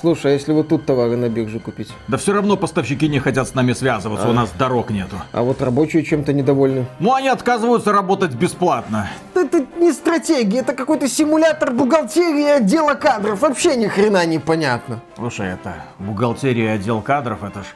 Слушай, 0.00 0.32
а 0.32 0.34
если 0.34 0.52
вот 0.52 0.68
тут 0.68 0.86
товары 0.86 1.16
на 1.16 1.28
бирже 1.28 1.58
купить? 1.60 1.92
Да 2.06 2.16
все 2.16 2.32
равно 2.32 2.56
поставщики 2.56 3.08
не 3.08 3.18
хотят 3.18 3.48
с 3.48 3.54
нами 3.54 3.72
связываться, 3.72 4.26
А. 4.26 4.30
у 4.30 4.32
нас 4.32 4.50
дорог 4.58 4.90
нету. 4.90 5.16
А 5.32 5.42
вот 5.42 5.60
рабочие 5.62 6.04
чем-то 6.04 6.32
недовольны. 6.32 6.86
Ну, 7.00 7.14
они 7.14 7.28
отказываются 7.28 7.92
работать 7.92 8.32
бесплатно. 8.32 9.08
Это 9.34 9.64
не 9.78 9.92
стратегия, 9.92 10.60
это 10.60 10.72
какой-то 10.74 11.08
симулятор 11.08 11.72
бухгалтерии 11.72 12.42
и 12.46 12.50
отдела 12.50 12.94
кадров. 12.94 13.40
Вообще 13.40 13.76
ни 13.76 13.86
хрена 13.86 14.24
не 14.26 14.38
понятно. 14.38 15.00
Слушай, 15.16 15.48
это 15.54 15.74
бухгалтерия 15.98 16.64
и 16.72 16.76
отдел 16.76 17.00
кадров, 17.00 17.42
это 17.42 17.60
ж 17.60 17.66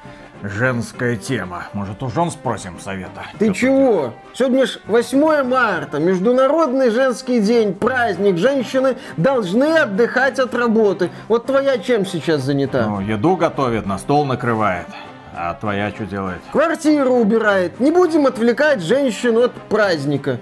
женская 0.42 1.16
тема. 1.16 1.64
Может, 1.72 2.02
у 2.02 2.08
жен 2.08 2.30
спросим 2.30 2.78
совета? 2.80 3.22
Ты 3.38 3.48
Чё 3.48 3.54
чего? 3.54 4.14
Сегодня 4.34 4.66
ж 4.66 4.78
8 4.86 5.42
марта, 5.44 5.98
Международный 5.98 6.90
женский 6.90 7.40
день, 7.40 7.74
праздник. 7.74 8.36
Женщины 8.36 8.96
должны 9.16 9.78
отдыхать 9.78 10.38
от 10.38 10.54
работы. 10.54 11.10
Вот 11.28 11.46
твоя 11.46 11.78
чем 11.78 12.04
сейчас 12.04 12.42
занята? 12.42 12.86
Ну, 12.86 13.00
еду 13.00 13.36
готовит, 13.36 13.86
на 13.86 13.98
стол 13.98 14.24
накрывает. 14.24 14.86
А 15.34 15.54
твоя 15.54 15.90
что 15.90 16.04
делает? 16.04 16.40
Квартиру 16.52 17.14
убирает. 17.14 17.80
Не 17.80 17.90
будем 17.90 18.26
отвлекать 18.26 18.82
женщин 18.82 19.38
от 19.38 19.52
праздника. 19.52 20.38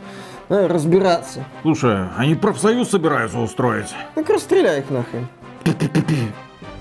Надо 0.49 0.67
разбираться. 0.67 1.45
Слушай, 1.63 2.09
они 2.17 2.35
профсоюз 2.35 2.91
собираются 2.91 3.39
устроить. 3.39 3.95
Так 4.17 4.29
расстреляй 4.29 4.81
их 4.81 4.91
нахрен. 4.91 5.29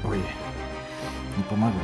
Ой, 0.03 0.17
не 1.37 1.43
помогло. 1.43 1.79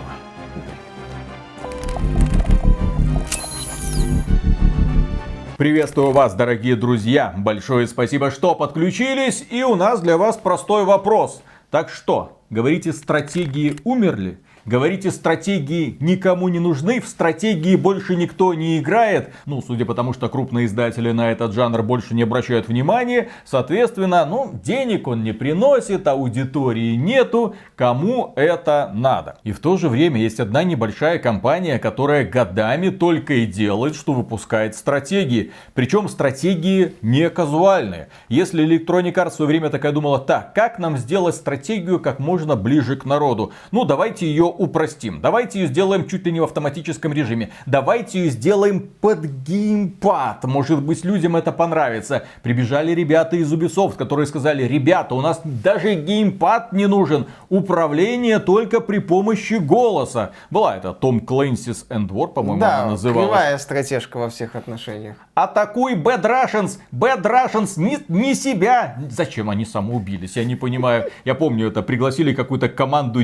Приветствую 5.57 6.11
вас, 6.11 6.33
дорогие 6.33 6.75
друзья. 6.75 7.33
Большое 7.37 7.87
спасибо, 7.87 8.29
что 8.29 8.55
подключились. 8.55 9.45
И 9.49 9.63
у 9.63 9.75
нас 9.75 10.01
для 10.01 10.17
вас 10.17 10.35
простой 10.35 10.83
вопрос. 10.83 11.41
Так 11.71 11.87
что, 11.89 12.41
говорите, 12.49 12.91
стратегии 12.91 13.77
умерли? 13.85 14.37
Говорите, 14.65 15.11
стратегии 15.11 15.95
никому 15.99 16.47
не 16.47 16.57
нужны, 16.57 16.99
в 16.99 17.07
стратегии 17.07 17.75
больше 17.75 18.15
никто 18.15 18.55
не 18.55 18.79
играет. 18.79 19.31
Ну, 19.45 19.61
судя 19.61 19.85
по 19.85 19.93
тому, 19.93 20.11
что 20.11 20.27
крупные 20.27 20.65
издатели 20.65 21.11
на 21.11 21.31
этот 21.31 21.53
жанр 21.53 21.83
больше 21.83 22.15
не 22.15 22.23
обращают 22.23 22.67
внимания, 22.67 23.29
соответственно, 23.45 24.25
ну, 24.25 24.59
денег 24.63 25.07
он 25.07 25.23
не 25.23 25.33
приносит, 25.33 26.07
аудитории 26.07 26.95
нету, 26.95 27.55
кому 27.75 28.33
это 28.35 28.89
надо. 28.91 29.37
И 29.43 29.51
в 29.51 29.59
то 29.59 29.77
же 29.77 29.87
время 29.87 30.19
есть 30.19 30.39
одна 30.39 30.63
небольшая 30.63 31.19
компания, 31.19 31.77
которая 31.77 32.25
годами 32.25 32.89
только 32.89 33.35
и 33.35 33.45
делает, 33.45 33.95
что 33.95 34.13
выпускает 34.13 34.75
стратегии. 34.75 35.51
Причем 35.75 36.09
стратегии 36.09 36.95
не 37.03 37.29
казуальные. 37.29 38.09
Если 38.29 38.65
Electronic 38.65 39.13
Arts 39.13 39.29
в 39.29 39.33
свое 39.35 39.47
время 39.47 39.69
такая 39.69 39.91
думала, 39.91 40.17
так, 40.17 40.55
как 40.55 40.79
нам 40.79 40.97
сделать 40.97 41.35
стратегию 41.35 41.99
как 41.99 42.17
можно 42.17 42.55
ближе 42.55 42.95
к 42.95 43.05
народу? 43.05 43.51
Ну, 43.69 43.85
давайте 43.85 44.25
ее 44.25 44.54
упростим. 44.57 45.21
Давайте 45.21 45.59
ее 45.61 45.67
сделаем 45.67 46.07
чуть 46.07 46.25
ли 46.25 46.31
не 46.31 46.39
в 46.39 46.43
автоматическом 46.43 47.13
режиме. 47.13 47.49
Давайте 47.65 48.19
ее 48.23 48.29
сделаем 48.29 48.79
под 49.01 49.25
геймпад. 49.25 50.43
Может 50.45 50.81
быть, 50.81 51.03
людям 51.05 51.35
это 51.35 51.51
понравится. 51.51 52.23
Прибежали 52.43 52.91
ребята 52.91 53.35
из 53.35 53.51
Ubisoft, 53.53 53.95
которые 53.97 54.25
сказали, 54.25 54.63
ребята, 54.63 55.15
у 55.15 55.21
нас 55.21 55.41
даже 55.43 55.95
геймпад 55.95 56.73
не 56.73 56.87
нужен. 56.87 57.27
Управление 57.49 58.39
только 58.39 58.79
при 58.81 58.99
помощи 58.99 59.55
голоса. 59.55 60.31
Была 60.49 60.77
это 60.77 60.93
Том 60.93 61.19
End 61.19 62.09
War, 62.09 62.27
по-моему, 62.27 62.63
она 62.63 62.81
Да, 62.83 62.85
называлась. 62.91 63.29
кривая 63.29 63.57
стратежка 63.57 64.17
во 64.17 64.29
всех 64.29 64.55
отношениях. 64.55 65.15
Атакуй 65.33 65.95
Bad 65.95 66.23
Russians! 66.23 66.79
Bad 66.93 67.23
Russians 67.23 67.73
не, 67.77 67.97
не 68.07 68.35
себя! 68.35 68.97
Зачем 69.09 69.49
они 69.49 69.65
самоубились? 69.65 70.35
Я 70.37 70.45
не 70.45 70.55
понимаю. 70.55 71.09
Я 71.25 71.35
помню, 71.35 71.67
это 71.67 71.81
пригласили 71.81 72.33
какую-то 72.33 72.69
команду 72.69 73.23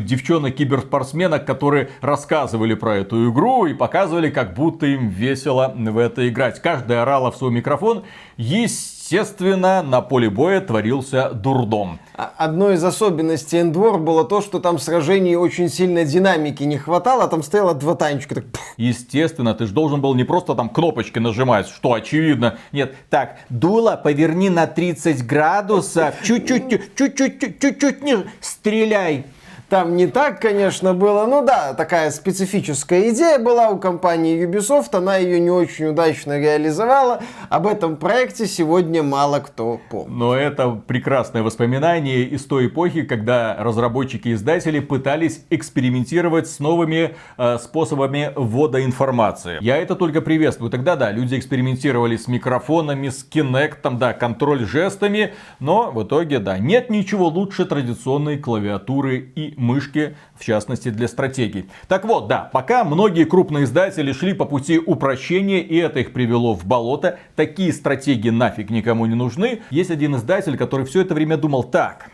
девчонок-киберспортсменок, 1.22 1.45
которые 1.45 1.89
рассказывали 2.02 2.73
про 2.73 2.97
эту 2.97 3.30
игру 3.31 3.66
и 3.66 3.73
показывали, 3.73 4.30
как 4.30 4.53
будто 4.53 4.86
им 4.86 5.09
весело 5.09 5.73
в 5.75 5.97
это 5.97 6.28
играть. 6.28 6.62
Каждая 6.62 7.03
орала 7.03 7.31
в 7.31 7.38
свой 7.38 7.51
микрофон. 7.51 8.03
Естественно, 8.38 9.84
на 9.84 10.01
поле 10.01 10.29
боя 10.29 10.62
творился 10.62 11.31
дурдом. 11.31 12.00
А- 12.16 12.31
Одной 12.38 12.75
из 12.75 12.84
особенностей 12.84 13.59
Эндвор 13.62 14.00
было 14.00 14.23
то, 14.23 14.41
что 14.41 14.59
там 14.59 14.79
сражений 14.79 15.35
очень 15.35 15.69
сильно 15.69 16.06
динамики 16.06 16.63
не 16.63 16.78
хватало, 16.78 17.25
а 17.25 17.28
там 17.28 17.44
стояло 17.44 17.73
два 17.73 17.96
танчика. 17.96 18.35
Так, 18.35 18.46
Естественно, 18.78 19.53
ты 19.53 19.66
же 19.67 19.73
должен 19.73 20.01
был 20.01 20.16
не 20.16 20.23
просто 20.23 20.56
там 20.56 20.69
кнопочки 20.69 21.19
нажимать, 21.19 21.67
что 21.67 21.94
очевидно. 21.94 22.57
Нет, 22.72 22.96
так, 23.09 23.38
дуло 23.50 24.00
поверни 24.01 24.50
на 24.50 24.66
30 24.66 25.25
градусов, 25.25 26.16
чуть-чуть, 26.23 26.96
чуть-чуть, 26.96 27.59
чуть-чуть 27.59 28.01
ниже, 28.03 28.25
стреляй. 28.40 29.25
Там 29.72 29.96
не 29.96 30.08
так, 30.08 30.42
конечно, 30.42 30.94
было. 30.94 31.26
Ну 31.28 31.46
да, 31.46 31.74
такая 31.74 32.12
специфическая 32.12 33.09
идея 33.12 33.40
была 33.40 33.70
у 33.70 33.80
компании 33.80 34.46
Ubisoft. 34.46 34.90
Она 34.92 35.16
ее 35.16 35.40
не 35.40 35.50
очень 35.50 35.86
удачно 35.86 36.38
реализовала. 36.38 37.22
Об 37.48 37.68
этом 37.68 37.96
проекте 37.96 38.48
сегодня 38.48 39.02
мало 39.02 39.40
кто 39.40 39.80
помнит. 39.90 40.09
Но 40.09 40.36
это 40.36 40.72
прекрасное 40.72 41.42
воспоминание 41.42 42.24
из 42.24 42.44
той 42.44 42.68
эпохи, 42.68 43.04
когда 43.04 43.56
разработчики 43.58 44.28
и 44.28 44.34
издатели 44.34 44.82
пытались 44.82 45.46
экспериментировать 45.50 46.50
с 46.50 46.59
новыми 46.59 47.16
э, 47.38 47.58
способами 47.58 48.34
ввода 48.36 48.84
информации. 48.84 49.58
Я 49.62 49.78
это 49.78 49.96
только 49.96 50.20
приветствую. 50.20 50.70
Тогда 50.70 50.98
да, 50.98 51.14
люди 51.14 51.38
экспериментировали 51.38 52.18
с 52.18 52.28
микрофонами, 52.28 53.08
с 53.08 53.24
кинектом, 53.24 54.00
да, 54.00 54.12
контроль 54.12 54.66
жестами, 54.66 55.34
но 55.62 55.92
в 55.92 56.03
итоге 56.03 56.40
да, 56.40 56.58
нет 56.58 56.90
ничего 56.90 57.30
лучше 57.30 57.64
традиционной 57.64 58.38
клавиатуры 58.38 59.32
и 59.34 59.60
мышки, 59.61 60.16
в 60.35 60.44
частности 60.44 60.89
для 60.89 61.07
стратегий. 61.07 61.69
Так 61.88 62.03
вот, 62.03 62.27
да, 62.27 62.49
пока 62.51 62.83
многие 62.83 63.23
крупные 63.23 63.63
издатели 63.63 64.11
шли 64.11 64.33
по 64.33 64.45
пути 64.45 64.77
упрощения, 64.79 65.61
и 65.61 65.77
это 65.77 65.99
их 65.99 66.11
привело 66.11 66.53
в 66.53 66.66
болото, 66.66 67.19
такие 67.35 67.72
стратегии 67.72 68.29
нафиг 68.29 68.69
никому 68.69 69.05
не 69.05 69.16
нужны. 69.16 69.61
Есть 69.69 69.91
один 69.91 70.16
издатель, 70.16 70.57
который 70.57 70.85
все 70.85 71.01
это 71.01 71.13
время 71.13 71.38
думал, 71.38 71.63
так, 71.63 72.09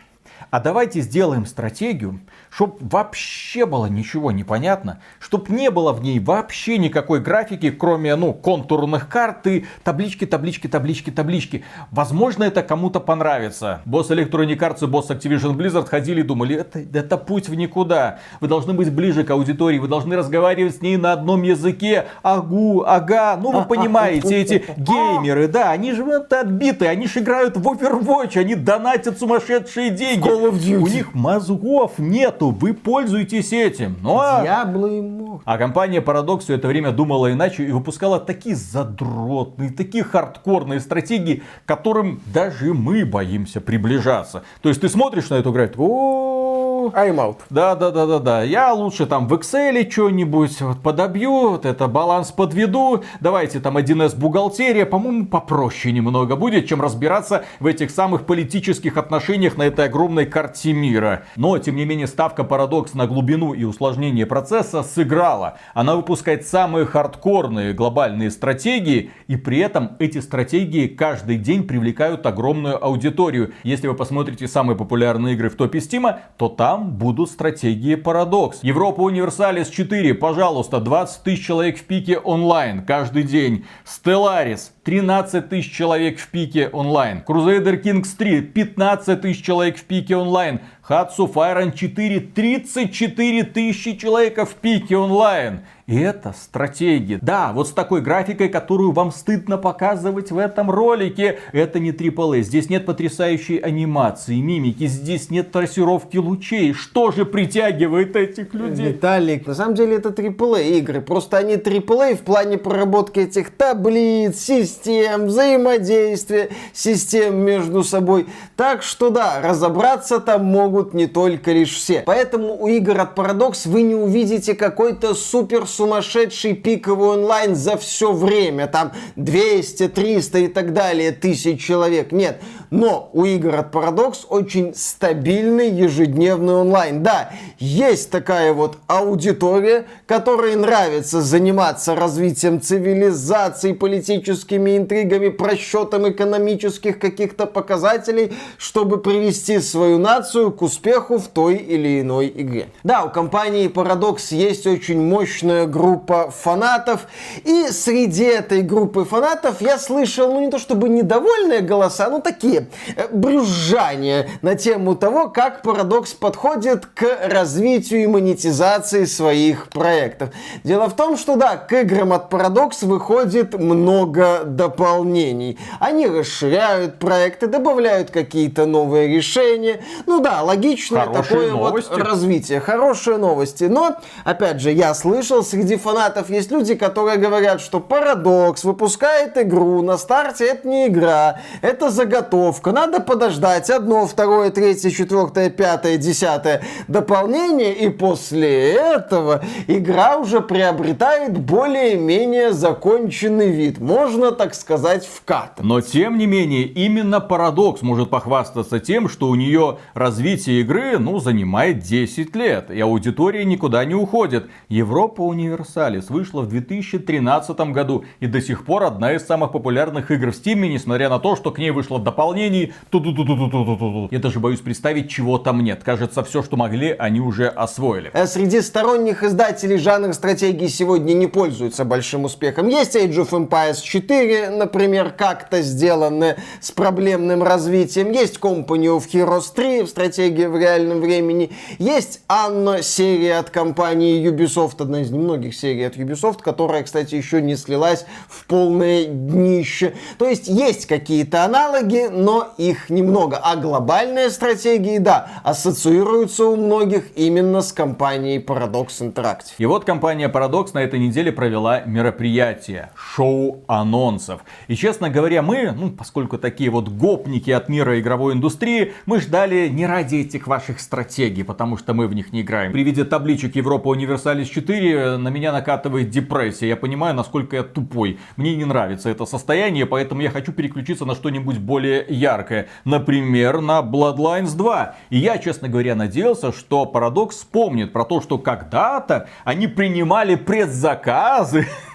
а 0.50 0.60
давайте 0.60 1.00
сделаем 1.00 1.46
стратегию, 1.46 2.20
чтобы 2.50 2.76
вообще 2.80 3.66
было 3.66 3.86
ничего 3.86 4.32
не 4.32 4.44
понятно, 4.44 5.00
чтобы 5.18 5.52
не 5.52 5.70
было 5.70 5.92
в 5.92 6.02
ней 6.02 6.18
вообще 6.18 6.78
никакой 6.78 7.20
графики, 7.20 7.70
кроме, 7.70 8.16
ну, 8.16 8.32
контурных 8.32 9.08
карт 9.08 9.46
и 9.46 9.66
таблички, 9.84 10.24
таблички, 10.26 10.66
таблички, 10.66 11.10
таблички. 11.10 11.64
Возможно, 11.90 12.44
это 12.44 12.62
кому-то 12.62 13.00
понравится. 13.00 13.82
Босс 13.84 14.10
Electronic 14.10 14.58
Arts 14.58 14.84
и 14.84 14.86
босс 14.86 15.10
Activision 15.10 15.54
Blizzard 15.56 15.86
ходили 15.86 16.20
и 16.20 16.22
думали, 16.22 16.56
это, 16.56 16.80
это 16.80 17.16
путь 17.16 17.48
в 17.48 17.54
никуда. 17.54 18.18
Вы 18.40 18.48
должны 18.48 18.72
быть 18.72 18.92
ближе 18.92 19.24
к 19.24 19.30
аудитории, 19.30 19.78
вы 19.78 19.88
должны 19.88 20.16
разговаривать 20.16 20.76
с 20.76 20.82
ней 20.82 20.96
на 20.96 21.12
одном 21.12 21.42
языке. 21.42 22.06
Агу, 22.22 22.84
ага, 22.86 23.36
ну 23.36 23.52
вы 23.52 23.64
понимаете, 23.64 24.36
эти 24.40 24.64
геймеры, 24.76 25.48
да, 25.48 25.70
они 25.70 25.92
же 25.92 26.04
вот 26.04 26.32
отбиты, 26.32 26.86
они 26.86 27.06
же 27.06 27.20
играют 27.20 27.56
в 27.56 27.66
Overwatch, 27.66 28.38
они 28.38 28.54
донатят 28.54 29.18
сумасшедшие 29.18 29.90
деньги. 29.90 30.28
У 30.28 30.86
них 30.86 31.14
мозгов 31.14 31.92
нету, 32.38 32.50
вы 32.50 32.74
пользуетесь 32.74 33.52
этим. 33.52 33.96
Ну 34.02 34.18
а... 34.18 34.42
Дьябло 34.42 34.86
и 34.86 35.00
мог. 35.00 35.42
А 35.44 35.58
компания 35.58 36.00
Paradox 36.00 36.40
все 36.40 36.54
это 36.54 36.68
время 36.68 36.92
думала 36.92 37.32
иначе 37.32 37.64
и 37.64 37.72
выпускала 37.72 38.20
такие 38.20 38.54
задротные, 38.54 39.70
такие 39.70 40.04
хардкорные 40.04 40.80
стратегии, 40.80 41.42
к 41.64 41.68
которым 41.68 42.20
даже 42.26 42.74
мы 42.74 43.04
боимся 43.04 43.60
приближаться. 43.60 44.42
То 44.62 44.68
есть 44.68 44.80
ты 44.80 44.88
смотришь 44.88 45.30
на 45.30 45.34
эту 45.34 45.50
игру 45.50 45.62
и 45.62 45.68
«О, 45.76 46.90
I'm 46.94 47.16
out. 47.16 47.38
да, 47.50 47.74
да, 47.74 47.90
да, 47.90 48.06
да, 48.06 48.18
да. 48.18 48.42
Я 48.42 48.72
лучше 48.72 49.06
там 49.06 49.26
в 49.26 49.34
Excel 49.34 49.90
что-нибудь 49.90 50.60
вот 50.60 50.80
подобью, 50.80 51.50
вот 51.50 51.66
это 51.66 51.88
баланс 51.88 52.30
подведу. 52.30 53.02
Давайте 53.20 53.60
там 53.60 53.76
1С 53.76 54.16
бухгалтерия, 54.16 54.86
по-моему, 54.86 55.26
попроще 55.26 55.92
немного 55.92 56.36
будет, 56.36 56.68
чем 56.68 56.80
разбираться 56.80 57.44
в 57.60 57.66
этих 57.66 57.90
самых 57.90 58.26
политических 58.26 58.96
отношениях 58.96 59.56
на 59.56 59.64
этой 59.64 59.86
огромной 59.86 60.26
карте 60.26 60.72
мира. 60.72 61.24
Но, 61.36 61.58
тем 61.58 61.76
не 61.76 61.84
менее, 61.84 62.06
ставка 62.06 62.27
Paradox 62.36 62.90
на 62.94 63.06
глубину 63.06 63.52
и 63.52 63.64
усложнение 63.64 64.26
процесса 64.26 64.82
сыграла. 64.82 65.58
Она 65.74 65.96
выпускает 65.96 66.46
самые 66.46 66.86
хардкорные 66.86 67.72
глобальные 67.72 68.30
стратегии, 68.30 69.10
и 69.26 69.36
при 69.36 69.58
этом 69.58 69.96
эти 69.98 70.18
стратегии 70.18 70.86
каждый 70.86 71.36
день 71.36 71.64
привлекают 71.64 72.26
огромную 72.26 72.82
аудиторию. 72.82 73.52
Если 73.62 73.86
вы 73.86 73.94
посмотрите 73.94 74.48
самые 74.48 74.76
популярные 74.76 75.34
игры 75.34 75.48
в 75.48 75.56
топе 75.56 75.80
Стима, 75.80 76.20
то 76.36 76.48
там 76.48 76.92
будут 76.92 77.30
стратегии 77.30 77.96
Paradox. 77.96 78.58
Европа 78.62 79.02
Универсалис 79.02 79.68
4, 79.68 80.14
пожалуйста, 80.14 80.80
20 80.80 81.22
тысяч 81.22 81.46
человек 81.46 81.78
в 81.78 81.84
пике 81.84 82.18
онлайн 82.18 82.84
каждый 82.84 83.22
день. 83.22 83.64
Stellaris 83.84 84.70
13 84.88 85.50
тысяч 85.50 85.70
человек 85.70 86.18
в 86.18 86.28
пике 86.28 86.68
онлайн. 86.68 87.22
Crusader 87.28 87.78
Kings 87.78 88.16
3 88.16 88.40
15 88.40 89.20
тысяч 89.20 89.44
человек 89.44 89.76
в 89.76 89.84
пике 89.84 90.16
онлайн. 90.16 90.60
Hatsu 90.88 91.30
Fire 91.30 91.70
4 91.70 92.20
34 92.20 93.42
тысячи 93.44 93.96
человек 93.98 94.38
в 94.38 94.54
пике 94.54 94.96
онлайн. 94.96 95.60
И 95.88 95.98
это 95.98 96.34
стратегия. 96.38 97.18
Да, 97.22 97.52
вот 97.54 97.68
с 97.68 97.70
такой 97.70 98.02
графикой, 98.02 98.50
которую 98.50 98.92
вам 98.92 99.10
стыдно 99.10 99.56
показывать 99.56 100.30
в 100.30 100.36
этом 100.36 100.70
ролике. 100.70 101.38
Это 101.52 101.78
не 101.80 101.92
AAA. 101.92 102.42
Здесь 102.42 102.68
нет 102.68 102.84
потрясающей 102.84 103.56
анимации, 103.56 104.38
мимики. 104.38 104.86
Здесь 104.86 105.30
нет 105.30 105.50
трассировки 105.50 106.18
лучей. 106.18 106.74
Что 106.74 107.10
же 107.10 107.24
притягивает 107.24 108.16
этих 108.16 108.52
людей? 108.52 108.88
Виталик, 108.88 109.46
на 109.46 109.54
самом 109.54 109.76
деле 109.76 109.96
это 109.96 110.10
AAA 110.10 110.76
игры. 110.76 111.00
Просто 111.00 111.38
они 111.38 111.54
AAA 111.54 112.16
в 112.16 112.20
плане 112.20 112.58
проработки 112.58 113.20
этих 113.20 113.48
таблиц, 113.48 114.38
систем, 114.38 115.28
взаимодействия, 115.28 116.50
систем 116.74 117.38
между 117.38 117.82
собой. 117.82 118.26
Так 118.56 118.82
что 118.82 119.08
да, 119.08 119.40
разобраться 119.42 120.20
там 120.20 120.44
могут 120.44 120.92
не 120.92 121.06
только 121.06 121.52
лишь 121.52 121.74
все. 121.74 122.02
Поэтому 122.04 122.62
у 122.62 122.68
игр 122.68 123.00
от 123.00 123.18
Paradox 123.18 123.66
вы 123.66 123.80
не 123.80 123.94
увидите 123.94 124.54
какой-то 124.54 125.14
супер 125.14 125.66
сумасшедший 125.78 126.54
пиковый 126.54 127.10
онлайн 127.10 127.54
за 127.54 127.76
все 127.76 128.12
время, 128.12 128.66
там 128.66 128.92
200, 129.14 129.88
300 129.88 130.38
и 130.38 130.48
так 130.48 130.72
далее 130.72 131.12
тысяч 131.12 131.64
человек. 131.64 132.10
Нет, 132.10 132.40
но 132.70 133.10
у 133.12 133.24
игр 133.24 133.54
от 133.54 133.72
Paradox 133.72 134.26
очень 134.28 134.74
стабильный 134.74 135.70
ежедневный 135.70 136.54
онлайн. 136.54 137.04
Да, 137.04 137.30
есть 137.60 138.10
такая 138.10 138.52
вот 138.52 138.78
аудитория, 138.88 139.86
которой 140.06 140.56
нравится 140.56 141.22
заниматься 141.22 141.94
развитием 141.94 142.60
цивилизации, 142.60 143.72
политическими 143.72 144.76
интригами, 144.76 145.28
просчетом 145.28 146.10
экономических 146.10 146.98
каких-то 146.98 147.46
показателей, 147.46 148.32
чтобы 148.56 148.98
привести 148.98 149.60
свою 149.60 149.98
нацию 149.98 150.50
к 150.50 150.60
успеху 150.62 151.18
в 151.18 151.28
той 151.28 151.56
или 151.56 152.00
иной 152.00 152.32
игре. 152.34 152.66
Да, 152.82 153.04
у 153.04 153.10
компании 153.10 153.68
Paradox 153.68 154.34
есть 154.34 154.66
очень 154.66 155.00
мощная 155.00 155.67
группа 155.70 156.30
фанатов, 156.30 157.06
и 157.44 157.68
среди 157.70 158.24
этой 158.24 158.62
группы 158.62 159.04
фанатов 159.04 159.60
я 159.60 159.78
слышал, 159.78 160.32
ну 160.32 160.40
не 160.40 160.50
то 160.50 160.58
чтобы 160.58 160.88
недовольные 160.88 161.60
голоса, 161.60 162.08
но 162.08 162.20
такие 162.20 162.68
э, 162.96 163.08
брюзжания 163.12 164.28
на 164.42 164.54
тему 164.54 164.96
того, 164.96 165.28
как 165.28 165.64
Paradox 165.64 166.16
подходит 166.18 166.86
к 166.86 167.04
развитию 167.24 168.02
и 168.02 168.06
монетизации 168.06 169.04
своих 169.04 169.68
проектов. 169.68 170.30
Дело 170.64 170.88
в 170.88 170.96
том, 170.96 171.16
что 171.16 171.36
да, 171.36 171.56
к 171.56 171.72
играм 171.72 172.12
от 172.12 172.32
Paradox 172.32 172.84
выходит 172.84 173.58
много 173.58 174.42
дополнений. 174.44 175.58
Они 175.80 176.06
расширяют 176.06 176.98
проекты, 176.98 177.46
добавляют 177.46 178.10
какие-то 178.10 178.66
новые 178.66 179.08
решения. 179.08 179.80
Ну 180.06 180.20
да, 180.20 180.42
логичное 180.42 181.04
Хорошие 181.04 181.22
такое 181.22 181.50
новости. 181.52 181.90
вот 181.90 181.98
развитие, 181.98 182.60
хорошие 182.60 183.16
новости. 183.18 183.64
Но, 183.64 183.96
опять 184.24 184.60
же, 184.60 184.70
я 184.70 184.94
слышал, 184.94 185.42
среди 185.42 185.57
фанатов 185.76 186.30
есть 186.30 186.50
люди, 186.50 186.74
которые 186.74 187.18
говорят, 187.18 187.60
что 187.60 187.78
Paradox 187.78 188.60
выпускает 188.64 189.36
игру, 189.38 189.82
на 189.82 189.96
старте 189.96 190.46
это 190.46 190.68
не 190.68 190.88
игра, 190.88 191.40
это 191.62 191.90
заготовка, 191.90 192.72
надо 192.72 193.00
подождать 193.00 193.70
одно, 193.70 194.06
второе, 194.06 194.50
третье, 194.50 194.90
четвертое, 194.90 195.50
пятое, 195.50 195.96
десятое 195.96 196.62
дополнение, 196.86 197.74
и 197.74 197.88
после 197.88 198.72
этого 198.72 199.42
игра 199.66 200.16
уже 200.16 200.40
приобретает 200.40 201.38
более-менее 201.38 202.52
законченный 202.52 203.50
вид. 203.50 203.78
Можно, 203.78 204.32
так 204.32 204.54
сказать, 204.54 205.06
вкат. 205.06 205.58
Но 205.60 205.80
тем 205.80 206.18
не 206.18 206.26
менее, 206.26 206.64
именно 206.64 207.20
Парадокс 207.20 207.82
может 207.82 208.10
похвастаться 208.10 208.80
тем, 208.80 209.08
что 209.08 209.28
у 209.28 209.34
нее 209.34 209.78
развитие 209.94 210.60
игры, 210.60 210.98
ну, 210.98 211.18
занимает 211.18 211.80
10 211.80 212.34
лет, 212.36 212.70
и 212.70 212.80
аудитория 212.80 213.44
никуда 213.44 213.84
не 213.84 213.94
уходит. 213.94 214.48
Европа 214.68 215.22
Универсалис 215.38 216.10
вышла 216.10 216.42
в 216.42 216.48
2013 216.48 217.56
году, 217.72 218.04
и 218.18 218.26
до 218.26 218.40
сих 218.40 218.64
пор 218.64 218.82
одна 218.82 219.14
из 219.14 219.24
самых 219.24 219.52
популярных 219.52 220.10
игр 220.10 220.32
в 220.32 220.34
Steam, 220.34 220.66
несмотря 220.66 221.08
на 221.08 221.20
то, 221.20 221.36
что 221.36 221.52
к 221.52 221.58
ней 221.58 221.70
вышло 221.70 221.98
в 221.98 222.02
дополнении. 222.02 222.72
Ту-ду-ду-ду-ду-ду-ду. 222.90 224.08
Я 224.10 224.18
даже 224.18 224.40
боюсь 224.40 224.58
представить, 224.58 225.08
чего 225.08 225.38
там 225.38 225.62
нет. 225.62 225.84
Кажется, 225.84 226.24
все, 226.24 226.42
что 226.42 226.56
могли, 226.56 226.90
они 226.90 227.20
уже 227.20 227.46
освоили. 227.46 228.10
Э, 228.14 228.26
Среди 228.26 228.60
сторонних 228.60 229.22
издателей 229.22 229.78
жанр 229.78 230.12
стратегии 230.12 230.66
сегодня 230.66 231.12
не 231.12 231.28
пользуется 231.28 231.84
большим 231.84 232.24
успехом. 232.24 232.66
Есть 232.66 232.96
Age 232.96 233.14
of 233.14 233.30
Empires 233.30 233.80
4, 233.80 234.50
например, 234.50 235.12
как-то 235.16 235.62
сделанное 235.62 236.36
с 236.60 236.72
проблемным 236.72 237.44
развитием. 237.44 238.10
Есть 238.10 238.38
Company 238.40 238.86
of 238.86 239.04
Heroes 239.12 239.54
3 239.54 239.82
в 239.82 239.88
стратегии 239.88 240.46
в 240.46 240.56
реальном 240.56 241.00
времени. 241.00 241.52
Есть 241.78 242.22
Anno 242.28 242.82
серия 242.82 243.38
от 243.38 243.50
компании 243.50 244.28
Ubisoft, 244.28 244.82
одна 244.82 245.02
из 245.02 245.12
немногих 245.12 245.27
серий 245.52 245.84
от 245.84 245.96
Ubisoft, 245.96 246.42
которая, 246.42 246.82
кстати, 246.82 247.14
еще 247.14 247.42
не 247.42 247.56
слилась 247.56 248.06
в 248.28 248.46
полное 248.46 249.04
днище. 249.04 249.94
То 250.18 250.26
есть 250.26 250.48
есть 250.48 250.86
какие-то 250.86 251.44
аналоги, 251.44 252.08
но 252.10 252.48
их 252.58 252.90
немного. 252.90 253.36
А 253.36 253.56
глобальные 253.56 254.30
стратегии, 254.30 254.98
да, 254.98 255.30
ассоциируются 255.44 256.46
у 256.46 256.56
многих 256.56 257.16
именно 257.16 257.60
с 257.60 257.72
компанией 257.72 258.38
Paradox 258.38 259.00
Interactive. 259.00 259.54
И 259.58 259.66
вот 259.66 259.84
компания 259.84 260.28
Paradox 260.28 260.70
на 260.74 260.78
этой 260.78 260.98
неделе 260.98 261.32
провела 261.32 261.80
мероприятие, 261.80 262.90
шоу 262.96 263.64
анонсов. 263.66 264.40
И 264.68 264.74
честно 264.74 265.10
говоря, 265.10 265.42
мы, 265.42 265.72
ну, 265.72 265.90
поскольку 265.90 266.38
такие 266.38 266.70
вот 266.70 266.88
гопники 266.88 267.50
от 267.50 267.68
мира 267.68 268.00
игровой 268.00 268.34
индустрии, 268.34 268.92
мы 269.06 269.20
ждали 269.20 269.68
не 269.68 269.86
ради 269.86 270.16
этих 270.16 270.46
ваших 270.46 270.80
стратегий, 270.80 271.42
потому 271.42 271.76
что 271.76 271.94
мы 271.94 272.06
в 272.06 272.14
них 272.14 272.32
не 272.32 272.42
играем. 272.42 272.72
При 272.72 272.82
виде 272.82 273.04
табличек 273.04 273.56
Европа 273.56 273.88
Универсалис 273.88 274.48
4 274.48 275.17
на 275.22 275.28
меня 275.28 275.52
накатывает 275.52 276.10
депрессия. 276.10 276.68
Я 276.68 276.76
понимаю, 276.76 277.14
насколько 277.14 277.56
я 277.56 277.62
тупой. 277.62 278.18
Мне 278.36 278.56
не 278.56 278.64
нравится 278.64 279.10
это 279.10 279.26
состояние, 279.26 279.86
поэтому 279.86 280.20
я 280.20 280.30
хочу 280.30 280.52
переключиться 280.52 281.04
на 281.04 281.14
что-нибудь 281.14 281.58
более 281.58 282.04
яркое. 282.08 282.68
Например, 282.84 283.60
на 283.60 283.80
Bloodlines 283.80 284.56
2. 284.56 284.94
И 285.10 285.18
я, 285.18 285.38
честно 285.38 285.68
говоря, 285.68 285.94
надеялся, 285.94 286.52
что 286.52 286.90
Paradox 286.92 287.30
вспомнит 287.30 287.92
про 287.92 288.04
то, 288.04 288.20
что 288.20 288.38
когда-то 288.38 289.28
они 289.44 289.66
принимали 289.66 290.34
предзаказы 290.34 291.66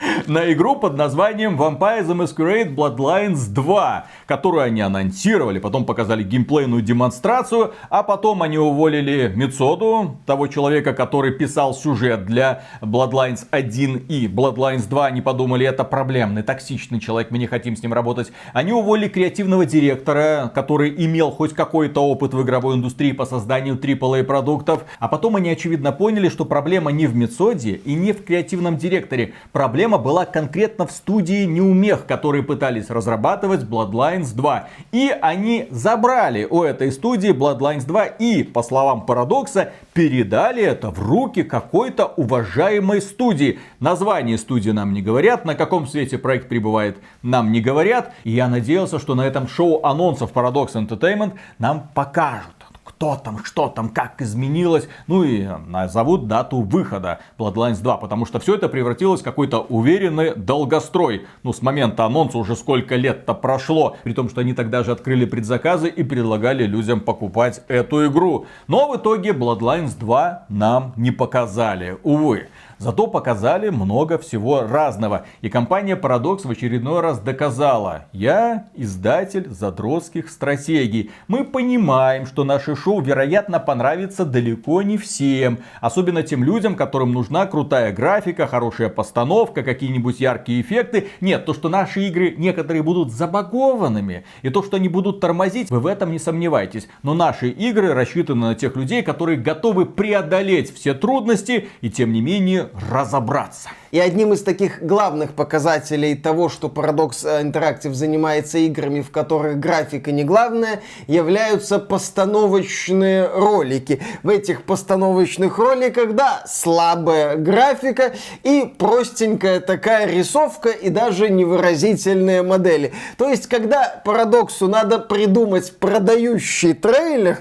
на 0.26 0.52
игру 0.52 0.76
под 0.76 0.96
названием 0.96 1.56
Vampire 1.56 2.06
the 2.06 2.14
Masquerade 2.14 2.74
Bloodlines 2.74 3.48
2, 3.48 4.06
которую 4.26 4.62
они 4.62 4.80
анонсировали, 4.80 5.58
потом 5.58 5.84
показали 5.84 6.22
геймплейную 6.22 6.82
демонстрацию, 6.82 7.74
а 7.88 8.02
потом 8.02 8.42
они 8.42 8.58
уволили 8.58 9.32
Мицоду, 9.34 10.18
того 10.26 10.46
человека, 10.46 10.92
который 10.92 11.32
писал 11.32 11.74
сюжет 11.74 12.24
для 12.24 12.62
Bloodlines 12.80 13.46
1 13.50 14.06
и 14.08 14.26
Bloodlines 14.26 14.88
2. 14.88 15.06
Они 15.06 15.20
подумали, 15.20 15.66
это 15.66 15.84
проблемный, 15.84 16.42
токсичный 16.42 17.00
человек, 17.00 17.30
мы 17.30 17.38
не 17.38 17.46
хотим 17.46 17.76
с 17.76 17.82
ним 17.82 17.92
работать. 17.92 18.32
Они 18.52 18.72
уволили 18.72 19.08
креативного 19.08 19.66
директора, 19.66 20.50
который 20.54 20.94
имел 21.04 21.30
хоть 21.30 21.54
какой-то 21.54 22.00
опыт 22.00 22.34
в 22.34 22.42
игровой 22.42 22.76
индустрии 22.76 23.12
по 23.12 23.26
созданию 23.26 23.76
AAA 23.76 24.24
продуктов. 24.24 24.84
А 24.98 25.08
потом 25.08 25.36
они, 25.36 25.50
очевидно, 25.50 25.92
поняли, 25.92 26.28
что 26.28 26.44
проблема 26.44 26.90
не 26.90 27.06
в 27.06 27.14
Мицоде 27.14 27.72
и 27.84 27.94
не 27.94 28.12
в 28.12 28.24
креативном 28.24 28.76
директоре. 28.76 29.34
Проблема 29.52 29.89
была 29.98 30.24
конкретно 30.24 30.86
в 30.86 30.92
студии 30.92 31.44
Неумех, 31.44 32.06
которые 32.06 32.42
пытались 32.42 32.90
разрабатывать 32.90 33.62
Bloodlines 33.62 34.34
2. 34.34 34.68
И 34.92 35.14
они 35.20 35.68
забрали 35.70 36.46
у 36.48 36.62
этой 36.62 36.92
студии 36.92 37.30
Bloodlines 37.30 37.86
2 37.86 38.04
и, 38.06 38.42
по 38.42 38.62
словам 38.62 39.06
Парадокса, 39.06 39.72
передали 39.92 40.62
это 40.62 40.90
в 40.90 41.00
руки 41.00 41.42
какой-то 41.42 42.06
уважаемой 42.06 43.02
студии. 43.02 43.58
Название 43.80 44.38
студии 44.38 44.70
нам 44.70 44.92
не 44.92 45.02
говорят, 45.02 45.44
на 45.44 45.54
каком 45.54 45.86
свете 45.86 46.18
проект 46.18 46.48
прибывает 46.48 46.98
нам 47.22 47.52
не 47.52 47.60
говорят. 47.60 48.12
И 48.24 48.30
я 48.30 48.48
надеялся, 48.48 48.98
что 48.98 49.14
на 49.14 49.26
этом 49.26 49.48
шоу 49.48 49.84
анонсов 49.84 50.32
Paradox 50.32 50.74
Entertainment 50.74 51.32
нам 51.58 51.88
покажут 51.94 52.59
кто 53.00 53.16
там, 53.16 53.42
что 53.44 53.68
там, 53.68 53.88
как 53.88 54.20
изменилось. 54.20 54.86
Ну 55.06 55.22
и 55.22 55.48
назовут 55.66 56.28
дату 56.28 56.60
выхода 56.60 57.20
Bloodlines 57.38 57.80
2, 57.80 57.96
потому 57.96 58.26
что 58.26 58.38
все 58.40 58.56
это 58.56 58.68
превратилось 58.68 59.22
в 59.22 59.24
какой-то 59.24 59.60
уверенный 59.60 60.34
долгострой. 60.36 61.26
Ну, 61.42 61.54
с 61.54 61.62
момента 61.62 62.04
анонса 62.04 62.36
уже 62.36 62.54
сколько 62.54 62.96
лет-то 62.96 63.32
прошло, 63.32 63.96
при 64.04 64.12
том, 64.12 64.28
что 64.28 64.42
они 64.42 64.52
тогда 64.52 64.84
же 64.84 64.92
открыли 64.92 65.24
предзаказы 65.24 65.88
и 65.88 66.02
предлагали 66.02 66.64
людям 66.64 67.00
покупать 67.00 67.62
эту 67.68 68.06
игру. 68.06 68.44
Но 68.68 68.92
в 68.92 68.96
итоге 68.98 69.30
Bloodlines 69.30 69.98
2 69.98 70.44
нам 70.50 70.92
не 70.96 71.10
показали, 71.10 71.96
увы. 72.02 72.48
Зато 72.80 73.08
показали 73.08 73.68
много 73.68 74.16
всего 74.16 74.62
разного. 74.62 75.26
И 75.42 75.50
компания 75.50 75.96
Paradox 75.96 76.46
в 76.46 76.50
очередной 76.50 77.00
раз 77.00 77.20
доказала, 77.20 78.06
я 78.14 78.68
издатель 78.74 79.50
задротских 79.50 80.30
стратегий. 80.30 81.10
Мы 81.28 81.44
понимаем, 81.44 82.24
что 82.24 82.42
наше 82.42 82.74
шоу, 82.74 83.02
вероятно, 83.02 83.60
понравится 83.60 84.24
далеко 84.24 84.80
не 84.80 84.96
всем. 84.96 85.58
Особенно 85.82 86.22
тем 86.22 86.42
людям, 86.42 86.74
которым 86.74 87.12
нужна 87.12 87.44
крутая 87.44 87.92
графика, 87.92 88.46
хорошая 88.46 88.88
постановка, 88.88 89.62
какие-нибудь 89.62 90.18
яркие 90.18 90.62
эффекты. 90.62 91.08
Нет, 91.20 91.44
то, 91.44 91.52
что 91.52 91.68
наши 91.68 92.08
игры 92.08 92.34
некоторые 92.38 92.82
будут 92.82 93.12
забагованными, 93.12 94.24
и 94.40 94.48
то, 94.48 94.62
что 94.62 94.78
они 94.78 94.88
будут 94.88 95.20
тормозить, 95.20 95.70
вы 95.70 95.80
в 95.80 95.86
этом 95.86 96.12
не 96.12 96.18
сомневайтесь. 96.18 96.88
Но 97.02 97.12
наши 97.12 97.50
игры 97.50 97.92
рассчитаны 97.92 98.40
на 98.40 98.54
тех 98.54 98.74
людей, 98.74 99.02
которые 99.02 99.36
готовы 99.36 99.84
преодолеть 99.84 100.74
все 100.74 100.94
трудности 100.94 101.68
и 101.82 101.90
тем 101.90 102.14
не 102.14 102.22
менее 102.22 102.69
разобраться. 102.90 103.70
И 103.90 103.98
одним 103.98 104.32
из 104.32 104.42
таких 104.42 104.82
главных 104.82 105.32
показателей 105.32 106.14
того, 106.14 106.48
что 106.48 106.68
Paradox 106.68 107.24
Interactive 107.24 107.92
занимается 107.92 108.58
играми, 108.58 109.00
в 109.00 109.10
которых 109.10 109.58
графика 109.58 110.12
не 110.12 110.22
главная, 110.22 110.80
являются 111.08 111.80
постановочные 111.80 113.26
ролики. 113.26 114.00
В 114.22 114.28
этих 114.28 114.62
постановочных 114.62 115.58
роликах, 115.58 116.14
да, 116.14 116.44
слабая 116.46 117.36
графика 117.36 118.12
и 118.44 118.72
простенькая 118.78 119.58
такая 119.58 120.06
рисовка 120.06 120.68
и 120.68 120.88
даже 120.88 121.28
невыразительные 121.28 122.42
модели. 122.42 122.92
То 123.16 123.28
есть, 123.28 123.48
когда 123.48 124.00
Парадоксу 124.04 124.68
надо 124.68 125.00
придумать 125.00 125.76
продающий 125.78 126.74
трейлер, 126.74 127.38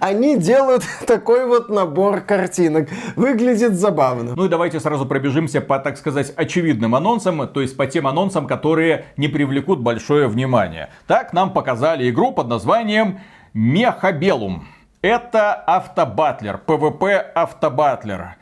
они 0.00 0.36
делают 0.36 0.84
такой 1.06 1.46
вот 1.46 1.68
набор 1.68 2.20
картинок. 2.20 2.88
Выглядит 3.16 3.74
забавно. 3.74 4.34
Ну 4.34 4.46
и 4.46 4.48
давайте 4.48 4.80
сразу 4.80 5.06
пробежимся 5.06 5.60
по, 5.60 5.78
так 5.78 5.96
сказать, 5.96 6.32
очевидным 6.36 6.94
анонсам, 6.94 7.48
то 7.48 7.60
есть 7.60 7.76
по 7.76 7.86
тем 7.86 8.06
анонсам, 8.06 8.46
которые 8.46 9.06
не 9.16 9.28
привлекут 9.28 9.80
большое 9.80 10.28
внимание. 10.28 10.90
Так 11.06 11.32
нам 11.32 11.52
показали 11.52 12.10
игру 12.10 12.32
под 12.32 12.48
названием 12.48 13.20
Мехабелум. 13.52 14.66
Это 15.02 15.52
автобатлер, 15.52 16.60
PvP 16.66 17.16
автобатлер. 17.16 18.36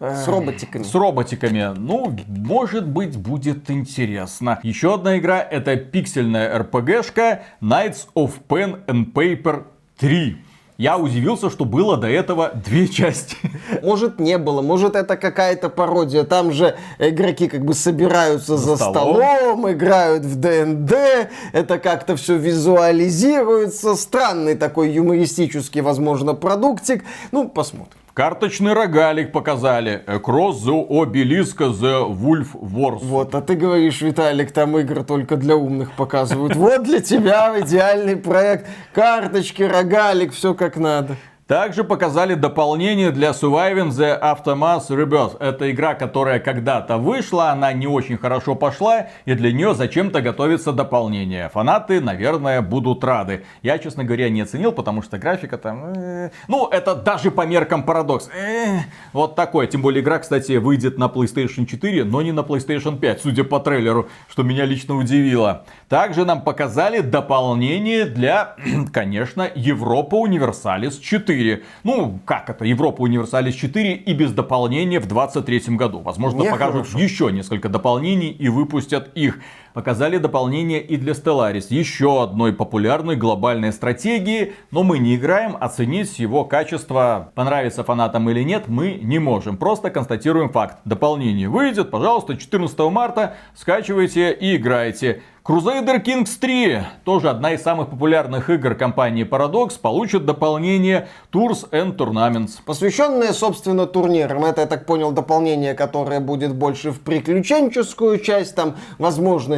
С 0.00 0.26
роботиками. 0.26 0.82
С 0.82 0.94
роботиками. 0.94 1.74
Ну, 1.76 2.16
может 2.26 2.88
быть, 2.88 3.18
будет 3.18 3.70
интересно. 3.70 4.58
Еще 4.62 4.94
одна 4.94 5.18
игра 5.18 5.40
это 5.40 5.76
пиксельная 5.76 6.58
РПГшка 6.58 7.42
Knights 7.60 8.08
of 8.14 8.32
Pen 8.48 8.82
and 8.86 9.12
Paper 9.12 9.64
3. 9.98 10.38
Я 10.80 10.96
удивился, 10.96 11.50
что 11.50 11.66
было 11.66 11.98
до 11.98 12.08
этого 12.08 12.52
две 12.54 12.88
части. 12.88 13.36
Может 13.82 14.18
не 14.18 14.38
было, 14.38 14.62
может 14.62 14.96
это 14.96 15.18
какая-то 15.18 15.68
пародия. 15.68 16.24
Там 16.24 16.52
же 16.52 16.74
игроки 16.98 17.48
как 17.48 17.66
бы 17.66 17.74
собираются 17.74 18.56
за, 18.56 18.76
за 18.76 18.76
столом. 18.76 19.16
столом, 19.16 19.70
играют 19.70 20.24
в 20.24 20.40
ДНД, 20.40 21.28
это 21.52 21.78
как-то 21.78 22.16
все 22.16 22.38
визуализируется. 22.38 23.94
Странный 23.94 24.54
такой 24.54 24.90
юмористический, 24.90 25.82
возможно, 25.82 26.32
продуктик. 26.32 27.04
Ну, 27.30 27.50
посмотрим. 27.50 27.99
Карточный 28.14 28.72
рогалик 28.72 29.30
показали. 29.30 30.02
Across 30.06 30.64
the 30.64 30.88
Obelisk 30.88 31.58
the 31.58 32.10
Wolf 32.10 32.48
Wars. 32.54 32.98
Вот, 33.02 33.34
а 33.34 33.40
ты 33.40 33.54
говоришь, 33.54 34.00
Виталик, 34.00 34.50
там 34.50 34.76
игры 34.78 35.04
только 35.04 35.36
для 35.36 35.54
умных 35.56 35.92
показывают. 35.92 36.56
Вот 36.56 36.82
для 36.82 37.00
тебя 37.00 37.60
идеальный 37.60 38.16
проект. 38.16 38.66
Карточки, 38.92 39.62
рогалик, 39.62 40.32
все 40.32 40.54
как 40.54 40.76
надо. 40.76 41.16
Также 41.50 41.82
показали 41.82 42.34
дополнение 42.34 43.10
для 43.10 43.30
Surviving 43.30 43.88
the 43.88 44.16
Aftermath 44.22 44.86
Rebirth. 44.88 45.36
Это 45.40 45.68
игра, 45.72 45.94
которая 45.94 46.38
когда-то 46.38 46.96
вышла, 46.96 47.50
она 47.50 47.72
не 47.72 47.88
очень 47.88 48.18
хорошо 48.18 48.54
пошла, 48.54 49.08
и 49.24 49.34
для 49.34 49.50
нее 49.50 49.74
зачем-то 49.74 50.22
готовится 50.22 50.70
дополнение. 50.72 51.48
Фанаты, 51.48 52.00
наверное, 52.00 52.62
будут 52.62 53.02
рады. 53.02 53.44
Я, 53.64 53.78
честно 53.78 54.04
говоря, 54.04 54.28
не 54.28 54.42
оценил, 54.42 54.70
потому 54.70 55.02
что 55.02 55.18
графика 55.18 55.58
там... 55.58 55.92
Э, 55.92 56.30
ну, 56.46 56.68
это 56.68 56.94
даже 56.94 57.32
по 57.32 57.44
меркам 57.44 57.82
парадокс. 57.82 58.28
Э, 58.28 58.82
вот 59.12 59.34
такой. 59.34 59.66
Тем 59.66 59.82
более 59.82 60.04
игра, 60.04 60.20
кстати, 60.20 60.52
выйдет 60.52 60.98
на 60.98 61.06
PlayStation 61.06 61.66
4, 61.66 62.04
но 62.04 62.22
не 62.22 62.30
на 62.30 62.42
PlayStation 62.42 62.96
5, 62.96 63.22
судя 63.22 63.42
по 63.42 63.58
трейлеру, 63.58 64.08
что 64.28 64.44
меня 64.44 64.66
лично 64.66 64.94
удивило. 64.94 65.64
Также 65.88 66.24
нам 66.24 66.42
показали 66.42 67.00
дополнение 67.00 68.04
для, 68.04 68.54
конечно, 68.92 69.50
Европа 69.52 70.14
Универсалис 70.14 70.96
4. 70.96 71.39
Ну, 71.84 72.20
как 72.24 72.50
это, 72.50 72.64
Европа 72.64 73.02
Универсалис 73.02 73.54
4 73.54 73.94
и 73.94 74.12
без 74.12 74.32
дополнения 74.32 75.00
в 75.00 75.06
2023 75.06 75.76
году. 75.76 76.00
Возможно, 76.00 76.42
Не 76.42 76.50
покажут 76.50 76.88
еще 76.94 77.30
несколько 77.32 77.68
дополнений 77.68 78.30
и 78.30 78.48
выпустят 78.48 79.10
их. 79.14 79.40
Показали 79.74 80.18
дополнение 80.18 80.82
и 80.82 80.96
для 80.96 81.12
Stellaris, 81.12 81.66
еще 81.70 82.22
одной 82.22 82.52
популярной 82.52 83.16
глобальной 83.16 83.72
стратегии, 83.72 84.54
но 84.70 84.82
мы 84.82 84.98
не 84.98 85.14
играем, 85.16 85.56
оценить 85.60 86.18
его 86.18 86.44
качество, 86.44 87.30
понравится 87.34 87.84
фанатам 87.84 88.28
или 88.30 88.42
нет, 88.42 88.64
мы 88.66 88.94
не 88.94 89.18
можем. 89.18 89.56
Просто 89.56 89.90
констатируем 89.90 90.50
факт. 90.50 90.78
Дополнение 90.84 91.48
выйдет, 91.48 91.90
пожалуйста, 91.90 92.36
14 92.36 92.78
марта, 92.90 93.36
скачивайте 93.54 94.32
и 94.32 94.56
играйте. 94.56 95.22
Crusader 95.42 96.04
Kings 96.04 96.38
3, 96.38 96.82
тоже 97.04 97.30
одна 97.30 97.54
из 97.54 97.62
самых 97.62 97.88
популярных 97.88 98.50
игр 98.50 98.74
компании 98.74 99.24
Paradox, 99.24 99.80
получит 99.80 100.26
дополнение 100.26 101.08
Tours 101.32 101.68
and 101.70 101.96
Tournaments. 101.96 102.58
Посвященное, 102.64 103.32
собственно, 103.32 103.86
турнирам. 103.86 104.44
Это, 104.44 104.60
я 104.60 104.66
так 104.66 104.84
понял, 104.84 105.12
дополнение, 105.12 105.72
которое 105.72 106.20
будет 106.20 106.54
больше 106.54 106.90
в 106.90 107.00
приключенческую 107.00 108.18
часть, 108.18 108.54
там 108.54 108.76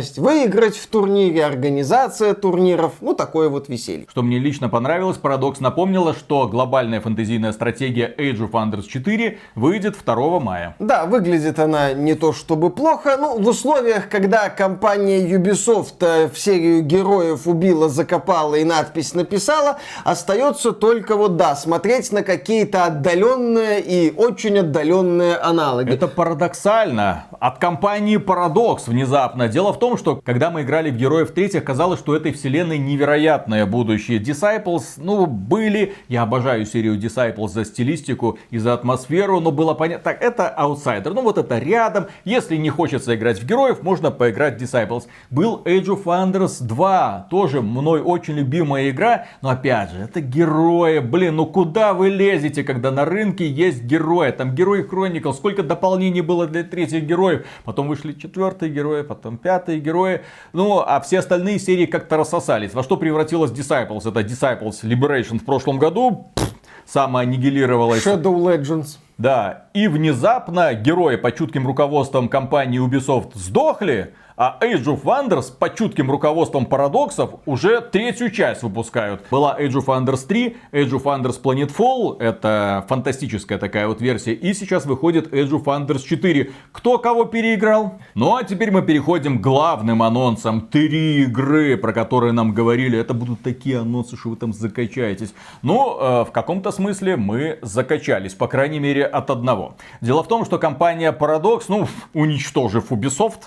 возможность 0.02 0.18
выиграть 0.18 0.76
в 0.76 0.86
турнире, 0.86 1.44
организация 1.44 2.34
турниров, 2.34 2.94
ну 3.00 3.14
такое 3.14 3.48
вот 3.48 3.68
веселье. 3.68 4.06
Что 4.10 4.22
мне 4.22 4.38
лично 4.38 4.68
понравилось, 4.68 5.18
Paradox 5.22 5.56
напомнила, 5.60 6.14
что 6.14 6.48
глобальная 6.48 7.00
фэнтезийная 7.00 7.52
стратегия 7.52 8.12
Age 8.18 8.48
of 8.48 8.50
Wonders 8.50 8.86
4 8.86 9.38
выйдет 9.54 9.96
2 10.04 10.40
мая. 10.40 10.76
Да, 10.78 11.06
выглядит 11.06 11.58
она 11.58 11.92
не 11.92 12.14
то 12.14 12.32
чтобы 12.32 12.70
плохо, 12.70 13.16
ну 13.18 13.40
в 13.40 13.48
условиях, 13.48 14.08
когда 14.08 14.48
компания 14.48 15.20
Ubisoft 15.26 15.96
э, 16.00 16.28
в 16.28 16.38
серию 16.38 16.82
героев 16.82 17.46
убила, 17.46 17.88
закопала 17.88 18.56
и 18.56 18.64
надпись 18.64 19.14
написала, 19.14 19.78
остается 20.04 20.72
только 20.72 21.16
вот, 21.16 21.36
да, 21.36 21.54
смотреть 21.54 22.12
на 22.12 22.22
какие-то 22.22 22.84
отдаленные 22.86 23.80
и 23.80 24.12
очень 24.16 24.58
отдаленные 24.58 25.36
аналоги. 25.36 25.92
Это 25.92 26.08
парадоксально. 26.08 27.24
От 27.38 27.58
компании 27.58 28.18
Paradox 28.18 28.82
внезапно. 28.86 29.48
Дело 29.48 29.72
в 29.72 29.78
том, 29.78 29.91
что 29.96 30.16
когда 30.16 30.50
мы 30.50 30.62
играли 30.62 30.90
в 30.90 30.96
Героев 30.96 31.30
третьих, 31.32 31.64
казалось, 31.64 32.00
что 32.00 32.16
этой 32.16 32.32
вселенной 32.32 32.78
невероятное 32.78 33.66
будущее. 33.66 34.18
Disciples, 34.18 34.94
ну, 34.96 35.26
были, 35.26 35.94
я 36.08 36.22
обожаю 36.22 36.66
серию 36.66 36.98
Disciples 36.98 37.48
за 37.48 37.64
стилистику 37.64 38.38
и 38.50 38.58
за 38.58 38.74
атмосферу, 38.74 39.40
но 39.40 39.50
было 39.50 39.74
понятно, 39.74 40.12
так, 40.12 40.22
это 40.22 40.48
аутсайдер, 40.48 41.14
ну 41.14 41.22
вот 41.22 41.38
это 41.38 41.58
рядом. 41.58 42.06
Если 42.24 42.56
не 42.56 42.70
хочется 42.70 43.14
играть 43.14 43.40
в 43.40 43.46
Героев, 43.46 43.82
можно 43.82 44.10
поиграть 44.10 44.60
в 44.60 44.62
Disciples. 44.62 45.04
Был 45.30 45.62
Age 45.64 45.86
of 45.86 46.04
Wonders 46.04 46.62
2. 46.62 47.26
Тоже 47.30 47.62
мной 47.62 48.00
очень 48.00 48.34
любимая 48.34 48.90
игра. 48.90 49.26
Но 49.40 49.50
опять 49.50 49.90
же, 49.90 49.98
это 49.98 50.20
герои. 50.20 50.98
Блин, 51.00 51.36
ну 51.36 51.46
куда 51.46 51.94
вы 51.94 52.08
лезете, 52.10 52.64
когда 52.64 52.90
на 52.90 53.04
рынке 53.04 53.48
есть 53.48 53.82
герои? 53.82 54.30
Там 54.30 54.54
Герои 54.54 54.84
Chronicles. 54.88 55.34
Сколько 55.34 55.62
дополнений 55.62 56.20
было 56.20 56.46
для 56.46 56.62
третьих 56.64 57.04
героев. 57.04 57.46
Потом 57.64 57.88
вышли 57.88 58.12
четвертые 58.12 58.72
герои, 58.72 59.02
потом 59.02 59.38
пятые 59.38 59.80
герои. 59.82 60.22
Ну, 60.52 60.80
а 60.80 61.00
все 61.00 61.18
остальные 61.18 61.58
серии 61.58 61.86
как-то 61.86 62.16
рассосались. 62.16 62.72
Во 62.74 62.82
что 62.82 62.96
превратилась 62.96 63.50
Disciples? 63.50 64.08
Это 64.08 64.20
Disciples 64.20 64.82
Liberation 64.82 65.38
в 65.38 65.44
прошлом 65.44 65.78
году. 65.78 66.32
самоаннигилировалась. 66.86 68.06
Shadow 68.06 68.34
Legends. 68.36 68.98
Да, 69.18 69.66
и 69.74 69.88
внезапно 69.88 70.74
герои 70.74 71.16
по 71.16 71.30
чутким 71.30 71.66
руководством 71.66 72.28
компании 72.28 72.84
Ubisoft 72.84 73.32
сдохли, 73.34 74.14
а 74.42 74.58
Age 74.60 74.86
of 74.86 75.04
Wonders 75.04 75.52
под 75.56 75.76
чутким 75.76 76.10
руководством 76.10 76.66
парадоксов 76.66 77.34
уже 77.46 77.80
третью 77.80 78.28
часть 78.28 78.64
выпускают. 78.64 79.22
Была 79.30 79.56
Age 79.56 79.74
of 79.74 79.84
Wonders 79.86 80.26
3, 80.26 80.56
Age 80.72 80.90
of 80.90 81.04
Wonders 81.04 81.40
Planetfall, 81.40 82.20
это 82.20 82.84
фантастическая 82.88 83.58
такая 83.58 83.86
вот 83.86 84.00
версия, 84.00 84.32
и 84.32 84.52
сейчас 84.52 84.84
выходит 84.84 85.32
Age 85.32 85.50
of 85.50 85.62
Wonders 85.62 86.02
4. 86.02 86.50
Кто 86.72 86.98
кого 86.98 87.24
переиграл? 87.24 88.00
Ну 88.16 88.34
а 88.34 88.42
теперь 88.42 88.72
мы 88.72 88.82
переходим 88.82 89.38
к 89.38 89.42
главным 89.42 90.02
анонсам. 90.02 90.62
Три 90.62 91.22
игры, 91.22 91.76
про 91.76 91.92
которые 91.92 92.32
нам 92.32 92.52
говорили, 92.52 92.98
это 92.98 93.14
будут 93.14 93.42
такие 93.42 93.78
анонсы, 93.78 94.16
что 94.16 94.30
вы 94.30 94.36
там 94.36 94.52
закачаетесь. 94.52 95.34
Ну, 95.62 95.96
э, 96.00 96.24
в 96.24 96.32
каком-то 96.32 96.72
смысле 96.72 97.16
мы 97.16 97.60
закачались, 97.62 98.34
по 98.34 98.48
крайней 98.48 98.80
мере 98.80 99.04
от 99.04 99.30
одного. 99.30 99.76
Дело 100.00 100.24
в 100.24 100.26
том, 100.26 100.44
что 100.44 100.58
компания 100.58 101.12
Paradox, 101.12 101.66
ну, 101.68 101.86
уничтожив 102.12 102.90
Ubisoft, 102.90 103.42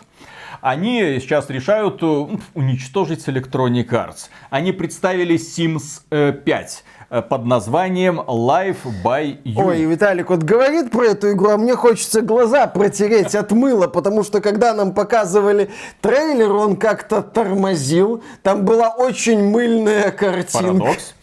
Они 0.66 1.20
сейчас 1.20 1.48
решают 1.52 2.02
э, 2.02 2.26
уничтожить 2.56 3.28
Electronic 3.28 3.88
Arts. 3.90 4.30
Они 4.50 4.72
представили 4.72 5.36
Sims 5.36 6.02
5 6.10 6.84
э, 7.12 7.22
под 7.22 7.46
названием 7.46 8.20
Life 8.22 8.78
by 9.04 9.44
You. 9.44 9.64
Ой, 9.64 9.84
Виталик 9.84 10.32
вот 10.32 10.42
говорит 10.42 10.90
про 10.90 11.04
эту 11.04 11.34
игру, 11.34 11.52
а 11.52 11.58
мне 11.58 11.76
хочется 11.76 12.22
глаза 12.22 12.66
протереть 12.66 13.36
от 13.36 13.52
мыла, 13.52 13.86
потому 13.86 14.24
что 14.24 14.42
когда 14.42 14.74
нам 14.74 14.96
показывали 14.96 15.70
трейлер, 16.02 16.52
он 16.52 16.78
как-то 16.78 17.22
тормозил. 17.22 18.24
Там 18.42 18.66
была 18.66 18.90
очень 18.90 19.44
мыльная 19.44 20.10
картинка. 20.10 20.80
Парадокс. 20.80 21.14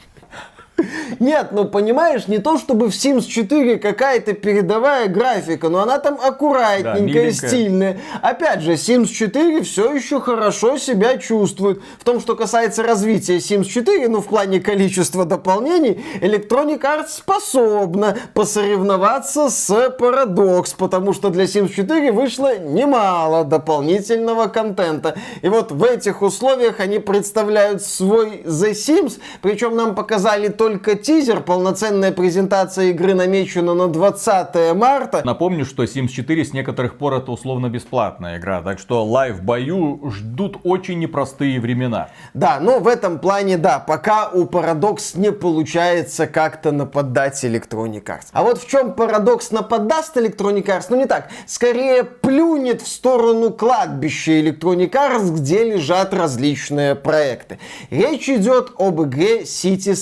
Нет, 1.21 1.49
ну 1.53 1.65
понимаешь, 1.65 2.29
не 2.29 2.39
то 2.39 2.59
чтобы 2.59 2.91
в 2.91 2.95
Sims 2.95 3.27
4 3.27 3.79
какая-то 3.79 4.33
передовая 4.33 5.09
графика, 5.09 5.69
но 5.69 5.81
она 5.81 5.99
там 5.99 6.19
аккуратненькая, 6.23 7.31
Да, 7.31 7.33
стильная. 7.49 7.99
Опять 8.23 8.63
же, 8.63 8.73
Sims 8.73 9.07
4 9.07 9.63
все 9.63 9.93
еще 9.93 10.21
хорошо 10.21 10.79
себя 10.79 11.17
чувствует. 11.19 11.81
В 11.99 12.05
том, 12.05 12.21
что 12.21 12.37
касается 12.37 12.83
развития 12.83 13.37
Sims 13.37 13.65
4, 13.65 14.09
ну 14.09 14.21
в 14.21 14.27
плане 14.27 14.61
количества 14.61 15.25
дополнений, 15.25 16.05
Electronic 16.21 16.81
Arts 16.81 17.09
способна 17.09 18.17
посоревноваться 18.35 19.51
с 19.51 19.71
Paradox, 19.99 20.75
потому 20.77 21.13
что 21.13 21.31
для 21.31 21.45
Sims 21.45 21.73
4 21.73 22.13
вышло 22.13 22.59
немало 22.59 23.45
дополнительного 23.45 24.47
контента. 24.49 25.17
И 25.43 25.49
вот 25.49 25.73
в 25.73 25.85
этих 25.85 26.23
условиях 26.23 26.81
они 26.81 26.99
представляют 26.99 27.83
свой 27.83 28.43
The 28.45 28.73
Sims, 28.73 29.21
причем 29.41 29.77
нам 29.77 29.95
показали 29.95 30.49
только 30.49 30.72
тизер, 30.79 31.41
полноценная 31.41 32.13
презентация 32.13 32.87
игры 32.87 33.15
намечена 33.15 33.75
на 33.75 33.89
20 33.89 34.75
марта. 34.75 35.23
Напомню, 35.25 35.65
что 35.65 35.85
Sims 35.85 36.09
4 36.09 36.45
с 36.45 36.53
некоторых 36.53 36.99
пор 36.99 37.15
это 37.15 37.31
условно 37.33 37.69
бесплатная 37.69 38.39
игра, 38.39 38.63
так 38.63 38.79
что 38.79 39.07
Live 39.07 39.35
в 39.35 39.43
бою 39.43 40.11
ждут 40.11 40.59
очень 40.65 40.99
непростые 40.99 41.61
времена. 41.61 42.09
Да, 42.35 42.59
но 42.61 42.79
в 42.79 42.87
этом 42.87 43.19
плане, 43.19 43.57
да, 43.57 43.79
пока 43.79 44.29
у 44.29 44.45
Paradox 44.45 45.19
не 45.19 45.33
получается 45.33 46.27
как-то 46.27 46.73
нападать 46.73 47.45
Electronic 47.45 48.05
Arts. 48.05 48.27
А 48.33 48.43
вот 48.43 48.59
в 48.59 48.69
чем 48.69 48.91
Paradox 48.91 49.49
нападаст 49.51 50.17
Electronic 50.17 50.67
Arts, 50.67 50.87
ну 50.91 50.97
не 50.97 51.07
так, 51.07 51.29
скорее 51.47 52.05
плюнет 52.05 52.83
в 52.83 52.89
сторону 52.89 53.51
кладбища 53.51 54.33
Electronic 54.33 54.91
Arts, 54.91 55.31
где 55.33 55.65
лежат 55.65 56.15
различные 56.15 56.95
проекты. 56.95 57.59
Речь 57.91 58.29
идет 58.29 58.73
об 58.79 59.03
игре 59.03 59.43
Cities 59.43 59.95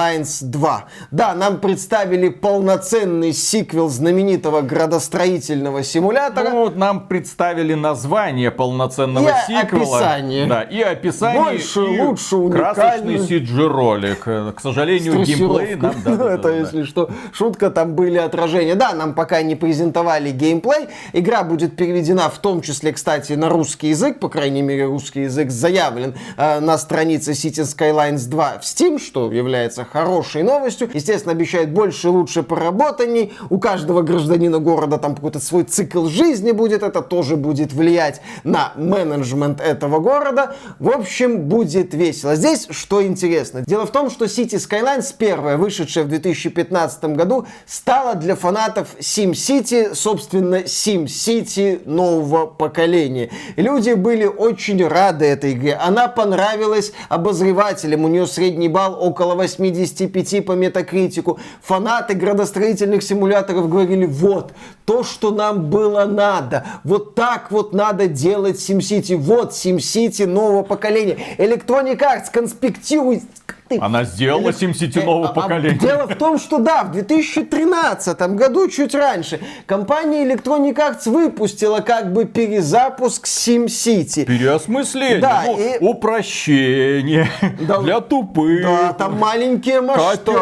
Skylines 0.00 0.44
2. 0.44 0.84
Да, 1.10 1.34
нам 1.34 1.60
представили 1.60 2.28
полноценный 2.28 3.32
сиквел 3.32 3.88
знаменитого 3.88 4.62
градостроительного 4.62 5.82
симулятора. 5.82 6.50
Ну, 6.50 6.64
вот 6.64 6.76
нам 6.76 7.06
представили 7.06 7.74
название 7.74 8.50
полноценного 8.50 9.28
И 9.28 9.32
сиквела. 9.46 9.98
описание. 9.98 10.46
Да, 10.46 10.62
и 10.62 10.80
описание. 10.80 11.42
Больше, 11.42 11.80
и 11.80 12.00
лучше, 12.00 12.48
Красочный 12.50 13.16
уникально. 13.16 13.26
CG-ролик. 13.26 14.22
Э, 14.26 14.52
К 14.56 14.60
сожалению, 14.60 15.24
геймплей 15.24 15.74
нам... 15.76 15.94
да, 16.04 16.10
Ну, 16.10 16.16
да, 16.16 16.24
да, 16.24 16.34
это, 16.34 16.42
да. 16.44 16.54
если 16.56 16.84
что, 16.84 17.10
шутка, 17.32 17.70
там 17.70 17.94
были 17.94 18.18
отражения. 18.18 18.74
Да, 18.74 18.92
нам 18.94 19.14
пока 19.14 19.42
не 19.42 19.54
презентовали 19.56 20.30
геймплей. 20.30 20.88
Игра 21.12 21.42
будет 21.42 21.76
переведена 21.76 22.28
в 22.30 22.38
том 22.38 22.60
числе, 22.62 22.92
кстати, 22.92 23.32
на 23.34 23.48
русский 23.48 23.88
язык. 23.88 24.18
По 24.20 24.28
крайней 24.28 24.62
мере, 24.62 24.86
русский 24.86 25.22
язык 25.22 25.50
заявлен 25.50 26.14
э, 26.36 26.60
на 26.60 26.78
странице 26.78 27.32
City 27.32 27.62
Skylines 27.64 28.28
2 28.28 28.58
в 28.60 28.62
Steam, 28.62 28.98
что 28.98 29.30
является 29.32 29.84
хорошей 29.90 30.42
новостью. 30.42 30.88
Естественно, 30.92 31.32
обещает 31.32 31.72
больше 31.72 32.08
и 32.08 32.10
лучше 32.10 32.42
проработаний. 32.42 33.32
У 33.50 33.58
каждого 33.58 34.02
гражданина 34.02 34.58
города 34.58 34.98
там 34.98 35.14
какой-то 35.14 35.40
свой 35.40 35.64
цикл 35.64 36.06
жизни 36.06 36.52
будет. 36.52 36.82
Это 36.82 37.02
тоже 37.02 37.36
будет 37.36 37.72
влиять 37.72 38.20
на 38.44 38.72
менеджмент 38.76 39.60
этого 39.60 39.98
города. 39.98 40.54
В 40.78 40.88
общем, 40.90 41.42
будет 41.42 41.94
весело. 41.94 42.36
Здесь 42.36 42.68
что 42.70 43.04
интересно. 43.04 43.62
Дело 43.66 43.86
в 43.86 43.90
том, 43.90 44.10
что 44.10 44.26
City 44.26 44.56
Skylines, 44.56 45.14
первая, 45.16 45.56
вышедшая 45.56 46.04
в 46.04 46.08
2015 46.08 47.04
году, 47.16 47.46
стала 47.66 48.14
для 48.14 48.36
фанатов 48.36 48.88
SimCity, 48.98 49.94
собственно, 49.94 50.56
SimCity 50.60 51.82
нового 51.88 52.46
поколения. 52.46 53.30
Люди 53.56 53.92
были 53.92 54.24
очень 54.24 54.86
рады 54.86 55.24
этой 55.24 55.52
игре. 55.52 55.74
Она 55.74 56.08
понравилась 56.08 56.92
обозревателям. 57.08 58.04
У 58.04 58.08
нее 58.08 58.26
средний 58.26 58.68
балл 58.68 58.96
около 59.00 59.34
85 59.80 60.44
по 60.44 60.52
метакритику. 60.52 61.38
Фанаты 61.62 62.14
градостроительных 62.14 63.02
симуляторов 63.02 63.68
говорили, 63.68 64.06
вот, 64.06 64.52
то, 64.84 65.02
что 65.02 65.30
нам 65.30 65.70
было 65.70 66.04
надо. 66.04 66.66
Вот 66.84 67.14
так 67.14 67.50
вот 67.50 67.72
надо 67.72 68.06
делать 68.06 68.56
SimCity. 68.56 69.16
Вот 69.16 69.52
SimCity 69.52 70.26
нового 70.26 70.62
поколения. 70.62 71.18
Electronic 71.38 71.98
Arts 71.98 72.30
конспектирует 72.32 73.22
ты. 73.70 73.78
Она 73.80 74.04
сделала 74.04 74.50
SimCity 74.50 75.04
нового 75.04 75.26
Э, 75.26 75.28
а- 75.28 75.30
а 75.30 75.34
поколения. 75.34 75.78
Дело 75.78 76.06
в 76.06 76.14
том, 76.16 76.38
что 76.38 76.58
да, 76.58 76.84
в 76.84 76.92
2013 76.92 78.34
году, 78.36 78.68
чуть 78.68 78.94
раньше, 78.94 79.40
компания 79.66 80.24
Electronic 80.26 80.74
Arts 80.74 81.08
выпустила 81.10 81.80
как 81.80 82.12
бы 82.12 82.24
перезапуск 82.24 83.26
SimCity. 83.26 84.24
Переосмысление, 84.26 85.18
Да, 85.20 85.42
ну, 85.46 85.58
и- 85.58 85.78
упрощение 85.80 87.28
Да, 87.60 87.78
для 87.78 88.00
тупых. 88.00 88.62
Да, 88.62 88.92
там 88.92 89.18
маленькие 89.18 89.80
масштабы. 89.80 90.38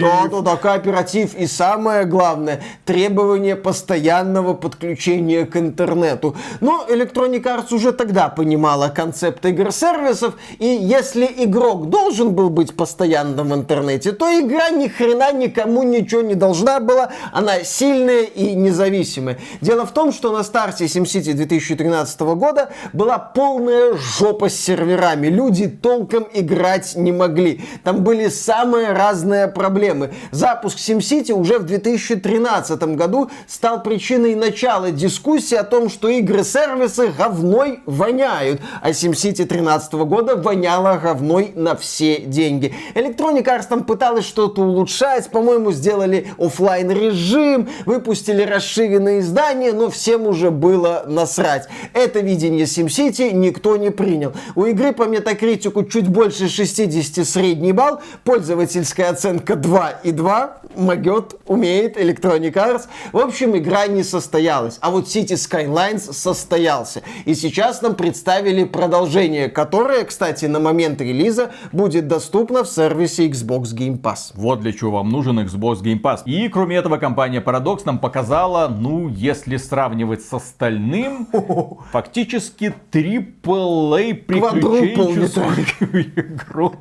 Да, 0.00 0.28
да, 0.30 0.40
да, 0.40 0.56
кооператив. 0.56 1.34
И 1.34 1.46
самое 1.46 2.04
главное, 2.04 2.60
требование 2.84 3.56
постоянного 3.56 4.54
подключения 4.54 5.44
к 5.46 5.56
интернету. 5.56 6.34
Но 6.60 6.84
Electronic 6.88 7.42
Arts 7.42 7.72
уже 7.74 7.92
тогда 7.92 8.28
понимала 8.28 8.88
концепт 8.88 9.44
игр-сервисов, 9.46 10.34
и 10.58 10.66
если 10.66 11.26
игрок 11.38 11.88
должен 11.90 12.34
был 12.34 12.50
быть 12.50 12.63
постоянно 12.72 13.42
в 13.44 13.54
интернете, 13.54 14.12
то 14.12 14.26
игра 14.40 14.70
ни 14.70 14.88
хрена 14.88 15.32
никому 15.32 15.82
ничего 15.82 16.22
не 16.22 16.34
должна 16.34 16.80
была. 16.80 17.10
Она 17.32 17.64
сильная 17.64 18.22
и 18.22 18.54
независимая. 18.54 19.38
Дело 19.60 19.86
в 19.86 19.92
том, 19.92 20.12
что 20.12 20.32
на 20.32 20.42
старте 20.42 20.84
SimCity 20.86 21.34
2013 21.34 22.20
года 22.20 22.70
была 22.92 23.18
полная 23.18 23.94
жопа 23.96 24.48
с 24.48 24.56
серверами. 24.56 25.28
Люди 25.28 25.68
толком 25.68 26.26
играть 26.32 26.96
не 26.96 27.12
могли. 27.12 27.60
Там 27.82 28.02
были 28.02 28.28
самые 28.28 28.92
разные 28.92 29.48
проблемы. 29.48 30.12
Запуск 30.30 30.78
SimCity 30.78 31.32
уже 31.32 31.58
в 31.58 31.64
2013 31.64 32.82
году 32.96 33.30
стал 33.46 33.82
причиной 33.82 34.34
начала 34.34 34.90
дискуссии 34.90 35.56
о 35.56 35.64
том, 35.64 35.88
что 35.88 36.08
игры-сервисы 36.08 37.08
говной 37.08 37.80
воняют. 37.86 38.60
А 38.80 38.90
SimCity 38.90 39.44
13 39.44 39.92
года 39.94 40.36
воняла 40.36 40.96
говной 40.96 41.52
на 41.54 41.76
все 41.76 42.20
деньги. 42.20 42.53
Electronic 42.94 43.44
Arts 43.44 43.66
там 43.68 43.84
пыталась 43.84 44.24
что-то 44.24 44.62
улучшать, 44.62 45.30
по-моему, 45.30 45.72
сделали 45.72 46.28
оффлайн 46.38 46.90
режим, 46.90 47.68
выпустили 47.86 48.42
расширенные 48.42 49.20
издания, 49.20 49.72
но 49.72 49.90
всем 49.90 50.26
уже 50.26 50.50
было 50.50 51.04
насрать. 51.06 51.68
Это 51.92 52.20
видение 52.20 52.64
SimCity 52.64 53.32
никто 53.32 53.76
не 53.76 53.90
принял. 53.90 54.32
У 54.54 54.64
игры 54.64 54.92
по 54.92 55.04
метакритику 55.04 55.84
чуть 55.84 56.08
больше 56.08 56.48
60 56.48 57.26
средний 57.26 57.72
балл, 57.72 58.00
пользовательская 58.24 59.10
оценка 59.10 59.54
2,2, 59.54 60.50
могет, 60.76 61.36
умеет 61.46 61.96
Electronic 61.96 62.52
Arts. 62.52 62.82
В 63.12 63.18
общем, 63.18 63.56
игра 63.56 63.86
не 63.86 64.02
состоялась. 64.02 64.78
А 64.80 64.90
вот 64.90 65.06
City 65.06 65.34
Skylines 65.34 66.12
состоялся. 66.12 67.02
И 67.24 67.34
сейчас 67.34 67.82
нам 67.82 67.94
представили 67.94 68.64
продолжение, 68.64 69.48
которое, 69.48 70.04
кстати, 70.04 70.46
на 70.46 70.60
момент 70.60 71.00
релиза 71.00 71.52
будет 71.72 72.08
доступно 72.08 72.43
в 72.50 72.66
сервисе 72.66 73.28
Xbox 73.28 73.74
Game 73.74 74.00
Pass. 74.00 74.32
Вот 74.34 74.60
для 74.60 74.72
чего 74.72 74.92
вам 74.92 75.08
нужен 75.08 75.38
Xbox 75.40 75.82
Game 75.82 76.00
Pass. 76.00 76.22
И 76.26 76.48
кроме 76.48 76.76
этого, 76.76 76.96
компания 76.98 77.40
Paradox 77.40 77.82
нам 77.84 77.98
показала, 77.98 78.68
ну, 78.68 79.08
если 79.08 79.56
сравнивать 79.56 80.22
с 80.22 80.32
остальным, 80.32 81.26
фактически 81.92 82.74
AAA 82.92 84.14
приключенческую 84.14 86.02
игру. 86.16 86.74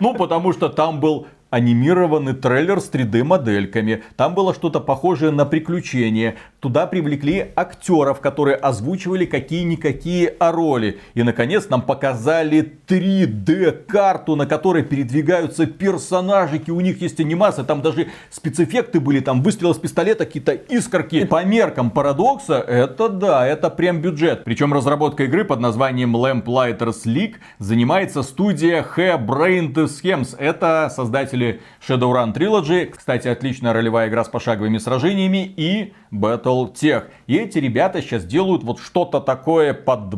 Ну, 0.00 0.14
потому 0.14 0.52
что 0.52 0.68
там 0.68 1.00
был 1.00 1.26
анимированный 1.50 2.32
трейлер 2.32 2.80
с 2.80 2.90
3D-модельками. 2.90 4.02
Там 4.16 4.34
было 4.34 4.54
что-то 4.54 4.80
похожее 4.80 5.32
на 5.32 5.44
приключение. 5.44 6.36
Туда 6.60 6.86
привлекли 6.86 7.48
актеров, 7.56 8.20
которые 8.20 8.56
озвучивали 8.56 9.26
какие-никакие 9.26 10.34
роли. 10.38 11.00
И, 11.14 11.22
наконец, 11.22 11.68
нам 11.68 11.82
показали 11.82 12.78
3D-карту, 12.86 14.36
на 14.36 14.46
которой 14.46 14.82
передвигаются 14.82 15.66
персонажики. 15.66 16.70
У 16.70 16.80
них 16.80 17.02
есть 17.02 17.20
анимация, 17.20 17.64
там 17.64 17.82
даже 17.82 18.08
спецэффекты 18.30 19.00
были, 19.00 19.20
там 19.20 19.42
выстрел 19.42 19.72
из 19.72 19.78
пистолета, 19.78 20.24
какие-то 20.24 20.52
искорки. 20.52 21.24
По 21.24 21.44
меркам 21.44 21.90
парадокса, 21.90 22.58
это 22.58 23.08
да, 23.08 23.46
это 23.46 23.70
прям 23.70 24.00
бюджет. 24.00 24.44
Причем 24.44 24.72
разработка 24.72 25.24
игры 25.24 25.44
под 25.44 25.60
названием 25.60 26.16
Lamplighters 26.16 27.04
League 27.06 27.34
занимается 27.58 28.22
студия 28.22 28.84
Hairbrained 28.96 29.74
Schemes. 29.74 30.36
Это 30.38 30.90
создатели 31.40 31.60
Shadowrun 31.86 32.34
Trilogy. 32.34 32.86
Кстати, 32.86 33.28
отличная 33.28 33.72
ролевая 33.72 34.08
игра 34.08 34.24
с 34.24 34.28
пошаговыми 34.28 34.78
сражениями 34.78 35.52
и 35.56 35.92
Battletech. 36.12 37.04
И 37.26 37.36
эти 37.36 37.58
ребята 37.58 38.02
сейчас 38.02 38.24
делают 38.24 38.62
вот 38.62 38.80
что-то 38.80 39.20
такое 39.20 39.74
под 39.74 40.10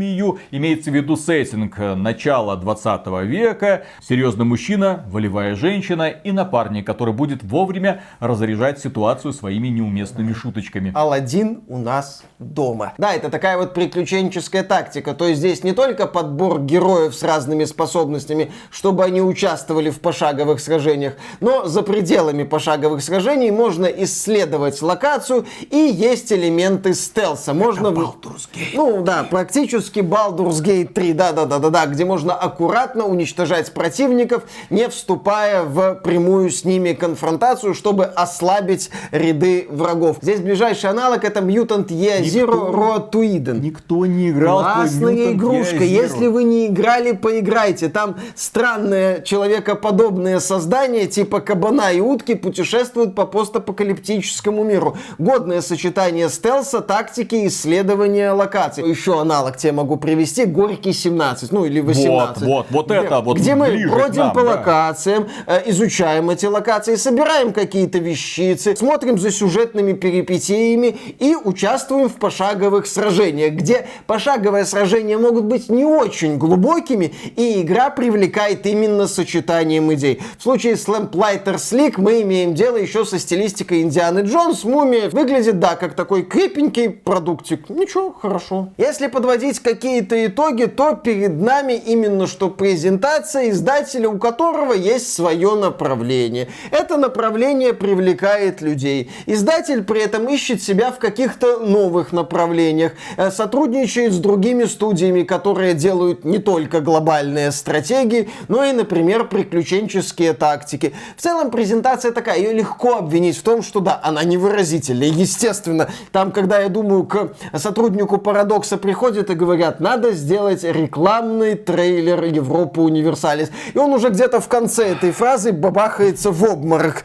мумию. 0.00 0.38
Имеется 0.50 0.90
в 0.90 0.94
виду 0.94 1.16
сеттинг 1.16 1.78
начала 1.78 2.56
20 2.56 3.06
века. 3.24 3.84
Серьезный 4.02 4.44
мужчина, 4.44 5.04
волевая 5.08 5.54
женщина 5.54 6.08
и 6.08 6.32
напарник, 6.32 6.86
который 6.86 7.12
будет 7.12 7.42
вовремя 7.42 8.02
разряжать 8.18 8.80
ситуацию 8.80 9.32
своими 9.32 9.68
неуместными 9.68 10.32
шуточками. 10.32 10.92
Алладин 10.94 11.62
у 11.68 11.78
нас 11.78 12.22
дома. 12.38 12.94
Да, 12.98 13.12
это 13.12 13.28
такая 13.28 13.58
вот 13.58 13.74
приключенческая 13.74 14.62
тактика. 14.62 15.14
То 15.14 15.26
есть 15.26 15.40
здесь 15.40 15.62
не 15.64 15.72
только 15.72 16.06
подбор 16.06 16.60
героев 16.60 17.14
с 17.14 17.22
разными 17.22 17.64
способностями, 17.64 18.52
чтобы 18.70 19.04
они 19.04 19.20
участвовали 19.20 19.90
в 19.90 20.00
пошаговых 20.00 20.60
сражениях, 20.60 21.14
но 21.40 21.66
за 21.66 21.82
пределами 21.82 22.44
пошаговых 22.44 23.02
сражений 23.02 23.50
можно 23.50 23.86
исследовать 23.86 24.80
локацию 24.80 25.46
и 25.70 25.76
есть 25.76 26.32
элементы 26.32 26.94
стелса. 26.94 27.52
Можно... 27.52 27.88
Это 27.88 28.00
Baldur's 28.00 28.48
Gate. 28.52 28.70
Ну 28.74 29.02
да, 29.02 29.24
практически 29.24 29.89
Baldur's 29.98 30.62
Gate 30.62 30.92
3, 30.92 31.12
да-да-да-да-да, 31.12 31.86
где 31.86 32.04
можно 32.04 32.34
аккуратно 32.34 33.06
уничтожать 33.06 33.72
противников, 33.74 34.44
не 34.70 34.88
вступая 34.88 35.64
в 35.64 35.96
прямую 35.96 36.50
с 36.50 36.64
ними 36.64 36.92
конфронтацию, 36.92 37.74
чтобы 37.74 38.04
ослабить 38.04 38.90
ряды 39.10 39.66
врагов. 39.68 40.18
Здесь 40.22 40.40
ближайший 40.40 40.90
аналог 40.90 41.24
это 41.24 41.40
Mutant 41.40 41.88
Year 41.88 42.22
Zero 42.22 42.72
Road 42.72 43.10
to 43.10 43.22
Eden. 43.22 43.60
Никто 43.60 44.06
не 44.06 44.30
играл 44.30 44.60
Классная 44.60 45.32
игрушка. 45.32 45.82
Если 45.82 46.26
вы 46.28 46.44
не 46.44 46.68
играли, 46.68 47.12
поиграйте. 47.12 47.88
Там 47.88 48.16
странные 48.36 49.22
человекоподобные 49.24 50.40
создания 50.40 51.06
типа 51.06 51.40
кабана 51.40 51.92
и 51.92 52.00
утки 52.00 52.34
путешествуют 52.34 53.14
по 53.14 53.26
постапокалиптическому 53.26 54.64
миру. 54.64 54.96
Годное 55.18 55.60
сочетание 55.60 56.28
стелса, 56.28 56.80
тактики, 56.80 57.46
исследования 57.46 58.32
локаций. 58.32 58.88
Еще 58.88 59.20
аналог 59.20 59.56
тебе 59.56 59.72
могу 59.80 59.96
привести. 59.96 60.44
Горький 60.44 60.92
17, 60.92 61.52
ну 61.52 61.64
или 61.64 61.80
18. 61.80 62.42
Вот, 62.42 62.48
вот, 62.48 62.66
вот 62.70 62.86
где, 62.86 62.94
это 62.96 63.20
вот 63.20 63.38
Где 63.38 63.54
мы 63.54 63.66
бродим 63.88 64.24
нам, 64.24 64.32
по 64.34 64.42
да. 64.42 64.50
локациям, 64.50 65.28
э, 65.46 65.62
изучаем 65.70 66.28
эти 66.28 66.46
локации, 66.46 66.96
собираем 66.96 67.52
какие-то 67.52 67.98
вещицы, 67.98 68.76
смотрим 68.76 69.18
за 69.18 69.30
сюжетными 69.30 69.94
перипетиями 69.94 70.96
и 71.18 71.34
участвуем 71.34 72.08
в 72.08 72.16
пошаговых 72.16 72.86
сражениях, 72.86 73.54
где 73.54 73.86
пошаговые 74.06 74.66
сражения 74.66 75.16
могут 75.16 75.44
быть 75.44 75.70
не 75.70 75.84
очень 75.84 76.36
глубокими, 76.36 77.14
и 77.36 77.62
игра 77.62 77.88
привлекает 77.88 78.66
именно 78.66 79.08
сочетанием 79.08 79.92
идей. 79.94 80.20
В 80.38 80.42
случае 80.42 80.76
с 80.76 80.86
Lamplighter 80.88 81.54
Slick 81.54 81.94
мы 81.96 82.20
имеем 82.22 82.54
дело 82.54 82.76
еще 82.76 83.06
со 83.06 83.18
стилистикой 83.18 83.80
Индианы 83.80 84.20
Джонс. 84.20 84.64
Мумия 84.64 85.08
выглядит, 85.08 85.58
да, 85.58 85.76
как 85.76 85.94
такой 85.94 86.22
крепенький 86.22 86.90
продуктик. 86.90 87.70
Ничего, 87.70 88.12
хорошо. 88.12 88.68
Если 88.76 89.06
подводить 89.06 89.60
какие-то 89.70 90.26
итоги, 90.26 90.64
то 90.64 90.96
перед 90.96 91.40
нами 91.40 91.74
именно 91.74 92.26
что 92.26 92.50
презентация 92.50 93.50
издателя, 93.50 94.08
у 94.08 94.18
которого 94.18 94.72
есть 94.72 95.12
свое 95.12 95.54
направление. 95.54 96.48
Это 96.72 96.96
направление 96.96 97.72
привлекает 97.72 98.62
людей. 98.62 99.10
Издатель 99.26 99.84
при 99.84 100.00
этом 100.02 100.28
ищет 100.28 100.62
себя 100.62 100.90
в 100.90 100.98
каких-то 100.98 101.58
новых 101.58 102.12
направлениях, 102.12 102.92
э, 103.16 103.30
сотрудничает 103.30 104.12
с 104.12 104.18
другими 104.18 104.64
студиями, 104.64 105.22
которые 105.22 105.74
делают 105.74 106.24
не 106.24 106.38
только 106.38 106.80
глобальные 106.80 107.52
стратегии, 107.52 108.28
но 108.48 108.64
и, 108.64 108.72
например, 108.72 109.28
приключенческие 109.28 110.32
тактики. 110.32 110.92
В 111.16 111.22
целом 111.22 111.50
презентация 111.50 112.10
такая, 112.10 112.38
ее 112.38 112.52
легко 112.52 112.96
обвинить 112.96 113.36
в 113.36 113.42
том, 113.42 113.62
что 113.62 113.78
да, 113.78 114.00
она 114.02 114.24
невыразительная. 114.24 115.08
Естественно, 115.08 115.88
там, 116.10 116.32
когда 116.32 116.60
я 116.60 116.68
думаю, 116.68 117.04
к 117.04 117.30
сотруднику 117.54 118.18
Парадокса 118.18 118.76
приходят 118.76 119.30
и 119.30 119.34
говорят, 119.60 119.80
надо 119.80 120.12
сделать 120.12 120.64
рекламный 120.64 121.54
трейлер 121.54 122.24
Европы 122.24 122.80
Универсалис. 122.80 123.50
И 123.74 123.78
он 123.78 123.92
уже 123.92 124.10
где-то 124.10 124.40
в 124.40 124.48
конце 124.48 124.88
этой 124.92 125.12
фразы 125.12 125.52
бабахается 125.52 126.30
в 126.30 126.42
обморок. 126.44 127.04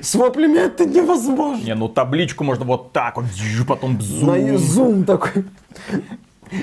С 0.00 0.14
воплями 0.14 0.58
это 0.58 0.84
невозможно. 0.84 1.64
Не, 1.64 1.74
ну 1.74 1.88
табличку 1.88 2.44
можно 2.44 2.64
вот 2.64 2.92
так 2.92 3.16
вот, 3.16 3.24
потом 3.66 3.94
На 3.94 4.00
зум. 4.02 4.58
зум 4.58 5.04
такой. 5.04 5.44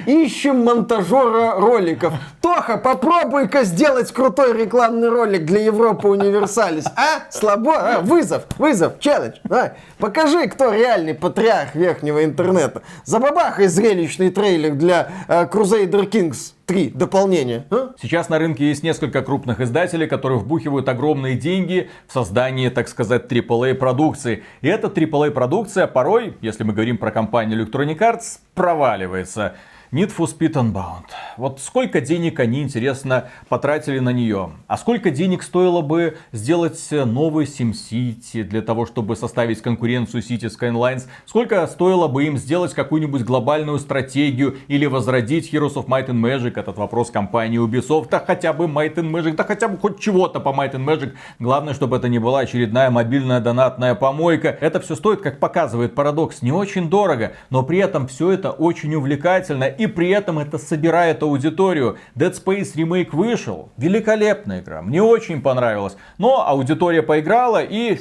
Ищем 0.06 0.64
монтажера 0.64 1.60
роликов. 1.60 2.14
Тоха, 2.42 2.78
попробуй-ка 2.78 3.64
сделать 3.64 4.12
крутой 4.12 4.54
рекламный 4.54 5.10
ролик 5.10 5.46
для 5.46 5.64
Европы 5.64 6.08
Универсалис. 6.08 6.86
А? 6.96 7.30
Слабо? 7.32 7.76
А? 7.76 8.02
Вызов, 8.02 8.44
вызов, 8.58 9.00
челлендж. 9.00 9.38
Давай. 9.44 9.74
Покажи, 9.98 10.48
кто 10.48 10.72
реальный 10.74 11.16
патриарх 11.16 11.76
верхнего 11.76 12.24
интернета. 12.24 12.84
Забабахай 13.04 13.68
зрелищный 13.68 14.30
трейлер 14.30 14.76
для 14.76 15.10
э, 15.28 15.46
Crusader 15.46 16.10
Kings 16.10 16.54
3 16.70 16.92
дополнение. 16.92 17.66
А? 17.72 17.94
Сейчас 18.00 18.30
на 18.30 18.38
рынке 18.38 18.68
есть 18.68 18.84
несколько 18.84 19.24
крупных 19.24 19.60
издателей, 19.60 20.08
которые 20.08 20.38
вбухивают 20.38 20.88
огромные 20.88 21.36
деньги 21.36 21.90
в 22.08 22.14
создание, 22.14 22.70
так 22.70 22.88
сказать, 22.88 23.26
AAA 23.26 23.74
продукции. 23.74 24.44
И 24.62 24.68
эта 24.68 24.88
AAA 24.88 25.32
продукция 25.32 25.88
порой, 25.88 26.38
если 26.42 26.64
мы 26.64 26.74
говорим 26.74 27.00
про 27.00 27.10
компанию 27.10 27.66
Electronic 27.66 27.98
Arts, 27.98 28.40
проваливается. 28.54 29.56
Need 29.92 30.16
for 30.16 30.28
Speed 30.28 30.54
Unbound. 30.54 31.06
Вот 31.36 31.60
сколько 31.60 32.00
денег 32.00 32.40
они, 32.40 32.62
интересно, 32.62 33.30
потратили 33.48 33.98
на 33.98 34.12
нее? 34.12 34.52
А 34.68 34.78
сколько 34.78 35.10
денег 35.10 35.42
стоило 35.42 35.82
бы 35.82 36.16
сделать 36.32 36.80
новый 36.92 37.46
SimCity 37.46 38.44
для 38.44 38.62
того, 38.62 38.86
чтобы 38.86 39.16
составить 39.16 39.64
конкуренцию 39.64 40.22
City 40.22 40.48
Skylines? 40.48 41.08
Сколько 41.26 41.66
стоило 41.66 42.08
бы 42.08 42.26
им 42.26 42.38
сделать 42.38 42.76
какую-нибудь 42.76 43.24
глобальную 43.24 43.80
стратегию 43.80 44.58
или 44.68 44.86
возродить 44.86 45.52
Heroes 45.52 45.74
of 45.74 45.88
Might 45.88 46.10
and 46.10 46.22
Magic? 46.22 46.60
Этот 46.60 46.78
вопрос 46.78 47.10
компании 47.10 47.60
Ubisoft. 47.60 48.10
Да 48.12 48.20
хотя 48.20 48.54
бы 48.54 48.66
Might 48.66 48.94
and 48.94 49.10
Magic, 49.10 49.34
да 49.34 49.44
хотя 49.44 49.70
бы 49.70 49.80
хоть 49.80 50.00
чего-то 50.00 50.40
по 50.40 50.50
Might 50.50 50.74
and 50.74 50.86
Magic. 50.86 51.14
Главное, 51.40 51.74
чтобы 51.74 51.98
это 51.98 52.10
не 52.10 52.20
была 52.20 52.42
очередная 52.42 52.92
мобильная 52.92 53.40
донатная 53.40 53.96
помойка. 53.96 54.50
Это 54.50 54.80
все 54.82 54.94
стоит, 54.94 55.22
как 55.22 55.40
показывает 55.40 55.96
парадокс, 55.96 56.44
не 56.44 56.52
очень 56.52 56.92
дорого, 56.92 57.34
но 57.50 57.64
при 57.64 57.80
этом 57.80 58.08
все 58.08 58.30
это 58.30 58.52
очень 58.52 58.94
увлекательно 58.94 59.79
и 59.80 59.88
при 59.88 60.10
этом 60.10 60.38
это 60.40 60.58
собирает 60.58 61.24
аудиторию. 61.24 61.98
Dead 62.16 62.34
Space 62.34 62.72
ремейк 62.76 63.14
вышел, 63.14 63.70
великолепная 63.78 64.60
игра, 64.60 64.82
мне 64.82 65.02
очень 65.02 65.42
понравилось, 65.42 65.96
но 66.18 66.46
аудитория 66.46 67.02
поиграла 67.02 67.64
и 67.64 67.98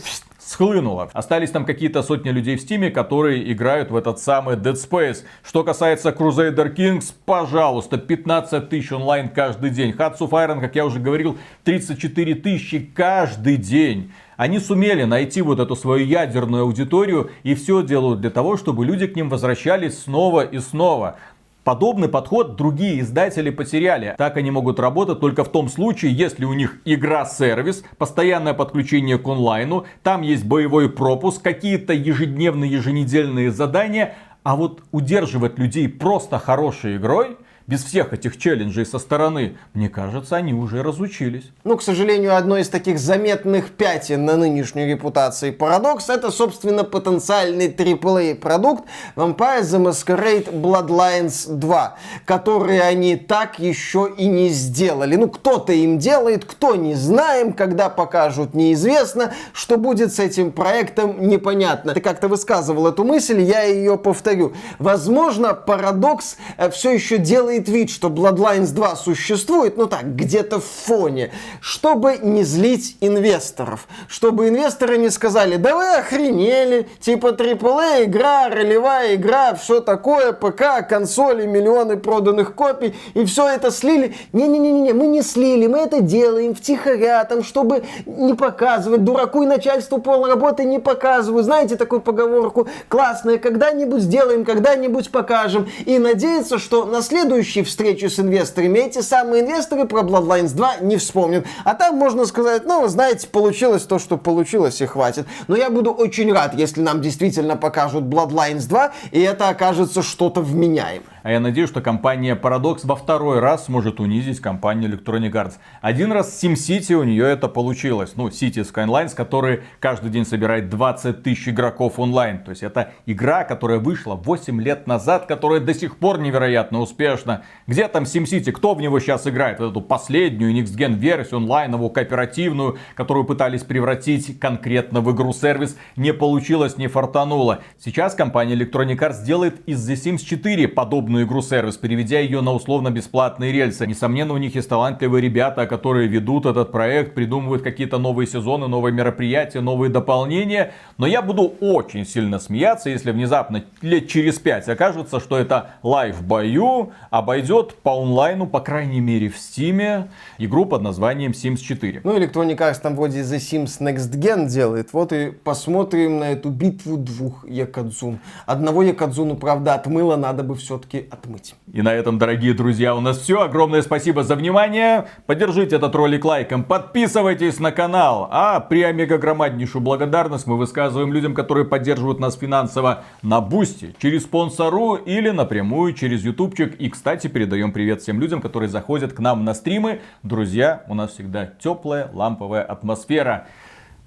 схлынула. 0.48 1.10
Остались 1.12 1.50
там 1.50 1.64
какие-то 1.64 2.02
сотни 2.02 2.30
людей 2.30 2.56
в 2.56 2.60
стиме, 2.60 2.90
которые 2.90 3.52
играют 3.52 3.90
в 3.90 3.96
этот 3.96 4.18
самый 4.18 4.56
Dead 4.56 4.74
Space. 4.74 5.24
Что 5.44 5.62
касается 5.62 6.10
Crusader 6.10 6.74
Kings, 6.74 7.12
пожалуйста, 7.26 7.98
15 7.98 8.68
тысяч 8.68 8.90
онлайн 8.90 9.28
каждый 9.28 9.70
день. 9.70 9.90
Hearts 9.90 10.18
of 10.18 10.30
Iron, 10.30 10.60
как 10.60 10.74
я 10.74 10.86
уже 10.86 11.00
говорил, 11.00 11.38
34 11.64 12.34
тысячи 12.36 12.78
каждый 12.80 13.56
день. 13.56 14.10
Они 14.36 14.58
сумели 14.60 15.02
найти 15.02 15.42
вот 15.42 15.58
эту 15.58 15.74
свою 15.74 16.06
ядерную 16.06 16.62
аудиторию 16.62 17.30
и 17.42 17.54
все 17.54 17.82
делают 17.82 18.20
для 18.20 18.30
того, 18.30 18.56
чтобы 18.56 18.86
люди 18.86 19.06
к 19.06 19.16
ним 19.16 19.28
возвращались 19.28 20.02
снова 20.02 20.42
и 20.42 20.58
снова. 20.60 21.16
Подобный 21.64 22.08
подход 22.08 22.56
другие 22.56 23.00
издатели 23.00 23.50
потеряли. 23.50 24.14
Так 24.16 24.36
они 24.36 24.50
могут 24.50 24.80
работать 24.80 25.20
только 25.20 25.44
в 25.44 25.52
том 25.52 25.68
случае, 25.68 26.12
если 26.12 26.44
у 26.44 26.54
них 26.54 26.80
игра-сервис, 26.84 27.84
постоянное 27.98 28.54
подключение 28.54 29.18
к 29.18 29.28
онлайну, 29.28 29.84
там 30.02 30.22
есть 30.22 30.44
боевой 30.44 30.88
пропуск, 30.88 31.42
какие-то 31.42 31.92
ежедневные, 31.92 32.72
еженедельные 32.72 33.50
задания. 33.50 34.14
А 34.44 34.56
вот 34.56 34.82
удерживать 34.92 35.58
людей 35.58 35.88
просто 35.88 36.38
хорошей 36.38 36.96
игрой, 36.96 37.36
без 37.68 37.84
всех 37.84 38.14
этих 38.14 38.38
челленджей 38.38 38.86
со 38.86 38.98
стороны, 38.98 39.58
мне 39.74 39.90
кажется, 39.90 40.36
они 40.36 40.54
уже 40.54 40.82
разучились. 40.82 41.52
Ну, 41.64 41.76
к 41.76 41.82
сожалению, 41.82 42.34
одно 42.34 42.56
из 42.56 42.70
таких 42.70 42.98
заметных 42.98 43.70
пятен 43.72 44.24
на 44.24 44.36
нынешней 44.36 44.86
репутации 44.86 45.52
Paradox 45.52 46.04
это, 46.08 46.30
собственно, 46.30 46.82
потенциальный 46.82 47.68
AAA 47.68 48.36
продукт 48.36 48.84
Vampire 49.16 49.60
the 49.60 49.78
Masquerade 49.82 50.50
Bloodlines 50.50 51.46
2, 51.52 51.96
который 52.24 52.80
они 52.80 53.16
так 53.16 53.58
еще 53.58 54.10
и 54.16 54.26
не 54.26 54.48
сделали. 54.48 55.16
Ну, 55.16 55.28
кто-то 55.28 55.74
им 55.74 55.98
делает, 55.98 56.46
кто 56.46 56.74
не 56.74 56.94
знаем, 56.94 57.52
когда 57.52 57.90
покажут, 57.90 58.54
неизвестно. 58.54 59.34
Что 59.52 59.76
будет 59.76 60.14
с 60.14 60.18
этим 60.18 60.52
проектом, 60.52 61.28
непонятно. 61.28 61.92
Ты 61.92 62.00
как-то 62.00 62.28
высказывал 62.28 62.86
эту 62.86 63.04
мысль, 63.04 63.42
я 63.42 63.64
ее 63.64 63.98
повторю. 63.98 64.54
Возможно, 64.78 65.48
Paradox 65.66 66.38
все 66.72 66.92
еще 66.92 67.18
делает 67.18 67.57
вид, 67.66 67.88
что 67.88 68.08
Bloodlines 68.08 68.72
2 68.72 68.96
существует, 68.96 69.78
ну 69.78 69.86
так, 69.86 70.14
где-то 70.14 70.60
в 70.60 70.64
фоне, 70.64 71.32
чтобы 71.62 72.18
не 72.20 72.44
злить 72.44 72.98
инвесторов. 73.00 73.88
Чтобы 74.06 74.48
инвесторы 74.48 74.98
не 74.98 75.08
сказали, 75.08 75.56
да 75.56 75.74
вы 75.74 75.88
охренели, 75.96 76.88
типа 77.00 77.28
AAA 77.28 78.04
игра, 78.04 78.50
ролевая 78.50 79.14
игра, 79.14 79.54
все 79.54 79.80
такое, 79.80 80.32
ПК, 80.32 80.86
консоли, 80.86 81.46
миллионы 81.46 81.96
проданных 81.96 82.54
копий, 82.54 82.94
и 83.14 83.24
все 83.24 83.48
это 83.48 83.70
слили. 83.70 84.14
Не-не-не, 84.34 84.92
мы 84.92 85.06
не 85.06 85.22
слили, 85.22 85.66
мы 85.66 85.78
это 85.78 86.02
делаем 86.02 86.54
втихаря, 86.54 87.24
там, 87.24 87.42
чтобы 87.42 87.84
не 88.04 88.34
показывать, 88.34 89.04
дураку 89.04 89.42
и 89.42 89.46
начальству 89.46 89.98
пол 89.98 90.26
работы 90.26 90.64
не 90.64 90.78
показываю. 90.78 91.42
Знаете 91.42 91.76
такую 91.76 92.02
поговорку? 92.02 92.68
Классная, 92.88 93.38
когда-нибудь 93.38 94.02
сделаем, 94.02 94.44
когда-нибудь 94.44 95.10
покажем. 95.10 95.68
И 95.86 95.98
надеяться, 95.98 96.58
что 96.58 96.84
на 96.84 97.00
следующий 97.00 97.47
следующей 97.48 97.62
встрече 97.62 98.10
с 98.10 98.18
инвесторами 98.20 98.78
эти 98.78 99.00
самые 99.00 99.42
инвесторы 99.42 99.86
про 99.86 100.00
Bloodlines 100.00 100.54
2 100.54 100.76
не 100.82 100.96
вспомнят. 100.98 101.46
А 101.64 101.74
там 101.74 101.96
можно 101.96 102.26
сказать, 102.26 102.64
ну, 102.66 102.86
знаете, 102.88 103.26
получилось 103.26 103.84
то, 103.84 103.98
что 103.98 104.18
получилось, 104.18 104.80
и 104.80 104.86
хватит. 104.86 105.26
Но 105.48 105.56
я 105.56 105.70
буду 105.70 105.90
очень 105.90 106.32
рад, 106.32 106.54
если 106.54 106.82
нам 106.82 107.00
действительно 107.00 107.56
покажут 107.56 108.04
Bloodlines 108.04 108.68
2, 108.68 108.92
и 109.12 109.20
это 109.20 109.48
окажется 109.48 110.02
что-то 110.02 110.40
вменяемое. 110.42 111.17
А 111.22 111.32
я 111.32 111.40
надеюсь, 111.40 111.68
что 111.68 111.80
компания 111.80 112.34
Paradox 112.36 112.80
во 112.84 112.96
второй 112.96 113.40
раз 113.40 113.66
сможет 113.66 114.00
унизить 114.00 114.40
компанию 114.40 114.90
Electronic 114.90 115.32
Arts. 115.32 115.54
Один 115.80 116.12
раз 116.12 116.42
SimCity 116.42 116.94
у 116.94 117.04
нее 117.04 117.26
это 117.26 117.48
получилось. 117.48 118.12
Ну, 118.16 118.28
City 118.28 118.64
Skylines, 118.64 119.14
который 119.14 119.62
каждый 119.80 120.10
день 120.10 120.24
собирает 120.24 120.68
20 120.68 121.22
тысяч 121.22 121.48
игроков 121.48 121.98
онлайн. 121.98 122.38
То 122.42 122.50
есть 122.50 122.62
это 122.62 122.92
игра, 123.06 123.44
которая 123.44 123.78
вышла 123.78 124.14
8 124.14 124.60
лет 124.60 124.86
назад, 124.86 125.26
которая 125.26 125.60
до 125.60 125.74
сих 125.74 125.98
пор 125.98 126.20
невероятно 126.20 126.80
успешна. 126.80 127.42
Где 127.66 127.88
там 127.88 128.04
SimCity? 128.04 128.52
Кто 128.52 128.74
в 128.74 128.80
него 128.80 129.00
сейчас 129.00 129.26
играет? 129.26 129.58
В 129.58 129.64
эту 129.64 129.80
последнюю 129.80 130.54
Next 130.54 130.76
Gen 130.76 130.94
версию 130.94 131.38
онлайновую, 131.38 131.90
кооперативную, 131.90 132.78
которую 132.94 133.24
пытались 133.24 133.62
превратить 133.62 134.38
конкретно 134.38 135.00
в 135.00 135.10
игру-сервис. 135.14 135.76
Не 135.96 136.12
получилось, 136.12 136.76
не 136.76 136.86
фартануло. 136.86 137.60
Сейчас 137.78 138.14
компания 138.14 138.54
Electronic 138.54 138.98
Arts 138.98 139.24
делает 139.24 139.66
из 139.66 139.88
The 139.88 139.94
Sims 139.94 140.24
4 140.24 140.68
подобную 140.68 141.17
подобную 141.18 141.26
игру-сервис, 141.26 141.76
переведя 141.76 142.20
ее 142.20 142.40
на 142.40 142.52
условно-бесплатные 142.52 143.52
рельсы. 143.52 143.86
Несомненно, 143.86 144.34
у 144.34 144.36
них 144.36 144.54
есть 144.54 144.68
талантливые 144.68 145.22
ребята, 145.22 145.66
которые 145.66 146.08
ведут 146.08 146.46
этот 146.46 146.70
проект, 146.72 147.14
придумывают 147.14 147.62
какие-то 147.62 147.98
новые 147.98 148.26
сезоны, 148.26 148.68
новые 148.68 148.92
мероприятия, 148.92 149.60
новые 149.60 149.90
дополнения. 149.90 150.72
Но 150.98 151.06
я 151.06 151.22
буду 151.22 151.54
очень 151.60 152.06
сильно 152.06 152.38
смеяться, 152.38 152.90
если 152.90 153.10
внезапно 153.10 153.64
лет 153.82 154.08
через 154.08 154.38
пять 154.38 154.68
окажется, 154.68 155.20
что 155.20 155.36
это 155.36 155.70
Life 155.82 156.22
by 156.22 156.50
You 156.50 156.92
обойдет 157.10 157.74
по 157.82 158.02
онлайну, 158.02 158.46
по 158.46 158.60
крайней 158.60 159.00
мере 159.00 159.28
в 159.28 159.36
Стиме, 159.36 160.08
игру 160.38 160.66
под 160.66 160.82
названием 160.82 161.32
Sims 161.32 161.58
4. 161.58 162.02
Ну, 162.04 162.16
Electronic 162.16 162.56
Arts 162.56 162.80
там 162.82 162.96
вроде 162.96 163.20
The 163.20 163.38
Sims 163.38 163.80
Next 163.80 164.12
Gen 164.12 164.48
делает. 164.48 164.92
Вот 164.92 165.12
и 165.12 165.30
посмотрим 165.30 166.18
на 166.18 166.30
эту 166.32 166.50
битву 166.50 166.96
двух 166.96 167.48
ёкодзун. 167.48 168.18
Одного 168.46 168.82
ёкодзуну, 168.82 169.36
правда, 169.36 169.74
отмыло, 169.74 170.16
надо 170.16 170.42
бы 170.42 170.54
все-таки 170.54 170.97
отмыть. 171.10 171.54
И 171.72 171.82
на 171.82 171.92
этом, 171.92 172.18
дорогие 172.18 172.54
друзья, 172.54 172.94
у 172.94 173.00
нас 173.00 173.18
все. 173.18 173.42
Огромное 173.42 173.82
спасибо 173.82 174.22
за 174.22 174.36
внимание. 174.36 175.08
Поддержите 175.26 175.76
этот 175.76 175.94
ролик 175.94 176.24
лайком, 176.24 176.64
подписывайтесь 176.64 177.60
на 177.60 177.72
канал. 177.72 178.28
А 178.30 178.60
преомега 178.60 179.18
громаднейшую 179.18 179.82
благодарность 179.82 180.46
мы 180.46 180.56
высказываем 180.56 181.12
людям, 181.12 181.34
которые 181.34 181.64
поддерживают 181.64 182.20
нас 182.20 182.36
финансово 182.36 183.04
на 183.22 183.40
Boosty, 183.40 183.94
через 184.00 184.22
спонсорку 184.22 184.94
или 184.94 185.30
напрямую 185.30 185.92
через 185.92 186.24
ютубчик. 186.24 186.74
И, 186.76 186.88
кстати, 186.88 187.26
передаем 187.26 187.72
привет 187.72 188.02
всем 188.02 188.20
людям, 188.20 188.40
которые 188.40 188.68
заходят 188.68 189.12
к 189.12 189.18
нам 189.18 189.44
на 189.44 189.54
стримы. 189.54 190.00
Друзья, 190.22 190.84
у 190.88 190.94
нас 190.94 191.12
всегда 191.12 191.46
теплая 191.46 192.10
ламповая 192.12 192.62
атмосфера. 192.62 193.46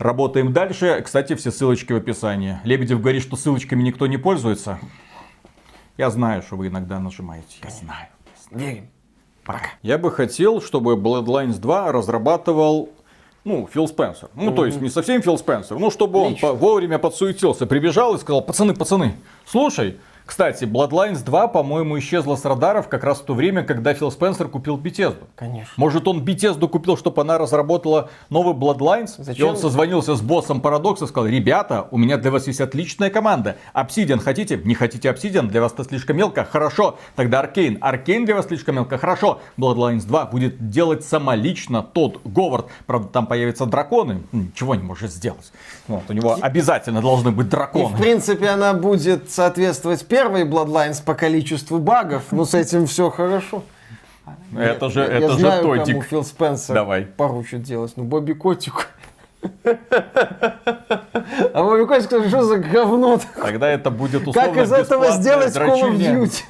Работаем 0.02 0.52
дальше. 0.52 1.00
Кстати, 1.06 1.36
все 1.36 1.52
ссылочки 1.52 1.94
в 1.94 1.98
описании. 1.98 2.60
Лебедев 2.64 3.02
говорит, 3.02 3.22
что 3.22 3.36
ссылочками 3.36 3.84
никто 3.84 4.08
не 4.08 4.18
пользуется. 4.18 4.80
Я 6.02 6.10
знаю, 6.10 6.42
что 6.42 6.56
вы 6.56 6.66
иногда 6.66 7.00
нажимаете. 7.00 7.58
Я 7.64 7.70
знаю. 7.70 8.08
Верим. 8.50 8.90
Пока. 9.46 9.68
Я 9.84 10.00
бы 10.00 10.12
хотел, 10.12 10.60
чтобы 10.60 10.96
Bloodlines 10.96 11.60
2 11.60 11.92
разрабатывал 11.92 12.90
ну, 13.44 13.70
Фил 13.72 13.88
Спенсер. 13.88 14.30
Ну, 14.34 14.52
то 14.52 14.66
есть 14.66 14.82
не 14.82 14.90
совсем 14.90 15.22
Фил 15.22 15.38
Спенсер, 15.38 15.78
ну, 15.78 15.92
чтобы 15.92 16.18
он 16.18 16.38
по- 16.38 16.54
вовремя 16.54 16.98
подсуетился, 16.98 17.68
прибежал 17.68 18.16
и 18.16 18.18
сказал, 18.18 18.42
пацаны, 18.42 18.74
пацаны, 18.74 19.14
слушай, 19.46 20.00
кстати, 20.32 20.64
Bloodlines 20.64 21.26
2, 21.26 21.50
по-моему, 21.50 22.00
исчезла 22.00 22.38
с 22.38 22.46
радаров 22.46 22.88
как 22.88 23.04
раз 23.04 23.20
в 23.20 23.26
то 23.26 23.34
время, 23.34 23.64
когда 23.64 23.94
Фил 23.94 24.10
Спенсер 24.10 24.48
купил 24.48 24.78
Bethesda. 24.78 25.26
Конечно. 25.36 25.74
Может, 25.76 26.08
он 26.08 26.24
Bethesda 26.24 26.70
купил, 26.70 26.96
чтобы 26.96 27.22
она 27.22 27.38
разработала 27.38 28.10
новый 28.30 28.54
Bloodlines? 28.56 29.16
Зачем? 29.18 29.46
И 29.46 29.50
он 29.50 29.58
созвонился 29.58 30.16
с 30.16 30.22
боссом 30.22 30.62
Paradox 30.62 31.04
и 31.04 31.08
сказал, 31.08 31.28
ребята, 31.28 31.86
у 31.92 31.98
меня 31.98 32.16
для 32.16 32.32
вас 32.32 32.48
есть 32.48 32.62
отличная 32.62 33.10
команда. 33.10 33.58
Obsidian 33.74 34.20
хотите? 34.20 34.56
Не 34.64 34.74
хотите 34.74 35.10
Obsidian? 35.10 35.48
Для 35.48 35.60
вас 35.60 35.74
это 35.74 35.84
слишком 35.84 36.16
мелко? 36.16 36.46
Хорошо. 36.46 36.98
Тогда 37.18 37.44
Arcane. 37.44 37.78
Arcane 37.80 38.24
для 38.24 38.36
вас 38.36 38.48
слишком 38.48 38.76
мелко? 38.76 38.98
Хорошо. 38.98 39.42
Bloodlines 39.58 40.06
2 40.08 40.26
будет 40.28 40.70
делать 40.70 41.04
самолично 41.04 41.84
тот 41.84 42.22
Говард. 42.24 42.68
Правда, 42.86 43.10
там 43.10 43.28
появятся 43.28 43.66
драконы. 43.66 44.22
Ничего 44.32 44.76
не 44.76 44.84
может 44.84 45.12
сделать. 45.12 45.52
Вот, 45.90 46.04
у 46.08 46.14
него 46.14 46.38
обязательно 46.40 47.02
должны 47.02 47.32
быть 47.32 47.48
И, 47.48 47.50
драконы. 47.50 47.94
в 47.94 48.00
принципе, 48.00 48.48
она 48.48 48.74
будет 48.74 49.30
соответствовать 49.30 50.06
первой 50.06 50.21
Bloodlines 50.30 51.04
по 51.04 51.14
количеству 51.14 51.80
багов, 51.80 52.24
но 52.32 52.46
с 52.46 52.54
этим 52.54 52.88
все 52.88 53.10
хорошо. 53.10 53.64
Это 54.58 54.90
же, 54.90 55.02
Я 55.02 55.06
это 55.08 55.30
же 55.30 55.40
знаю, 55.40 55.62
кому 55.64 55.76
тотик. 55.78 56.04
Фил 56.04 56.24
Спенсер 56.24 56.76
Давай. 56.76 57.04
поручит 57.04 57.64
делать. 57.64 57.94
Ну, 57.96 58.04
Бобби 58.04 58.34
Котик. 58.34 58.90
А 59.64 61.64
Бобби 61.64 61.86
Котик, 61.86 62.28
что 62.28 62.44
за 62.44 62.58
говно 62.58 63.18
такое? 63.18 63.52
Тогда 63.52 63.70
это 63.70 63.90
будет 63.90 64.28
условно 64.28 64.54
Как 64.54 64.64
из 64.64 64.72
этого 64.72 65.12
сделать 65.12 65.56
Call 65.56 65.82
of. 65.82 65.98
Duty? 65.98 66.44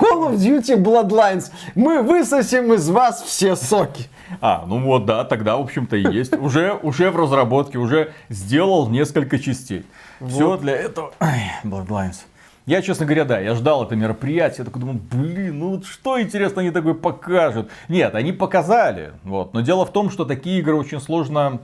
Call 0.00 0.30
of 0.30 0.36
Duty 0.36 0.76
Bloodlines. 0.76 1.50
Мы 1.74 2.02
высосем 2.02 2.72
из 2.72 2.88
вас 2.88 3.22
все 3.22 3.56
соки. 3.56 4.08
А, 4.40 4.64
ну 4.66 4.82
вот, 4.82 5.06
да, 5.06 5.24
тогда, 5.24 5.56
в 5.56 5.60
общем-то, 5.60 5.96
и 5.96 6.10
есть. 6.10 6.34
Уже, 6.36 6.78
уже 6.82 7.10
в 7.10 7.16
разработке, 7.16 7.78
уже 7.78 8.12
сделал 8.28 8.88
несколько 8.88 9.38
частей. 9.38 9.84
Все 10.26 10.56
для 10.56 10.74
этого. 10.74 11.12
Ай, 11.20 11.52
Bloodlines. 11.64 12.16
Я, 12.64 12.80
честно 12.80 13.06
говоря, 13.06 13.24
да, 13.24 13.40
я 13.40 13.54
ждал 13.54 13.84
это 13.84 13.96
мероприятие, 13.96 14.58
я 14.60 14.64
такой 14.64 14.80
думаю, 14.80 15.00
блин, 15.10 15.58
ну 15.58 15.70
вот 15.70 15.86
что 15.86 16.20
интересно 16.20 16.62
они 16.62 16.70
такое 16.70 16.94
покажут. 16.94 17.70
Нет, 17.88 18.14
они 18.14 18.32
показали, 18.32 19.12
вот. 19.24 19.52
Но 19.52 19.62
дело 19.62 19.84
в 19.84 19.92
том, 19.92 20.10
что 20.10 20.24
такие 20.24 20.60
игры 20.60 20.76
очень 20.76 21.00
сложно 21.00 21.60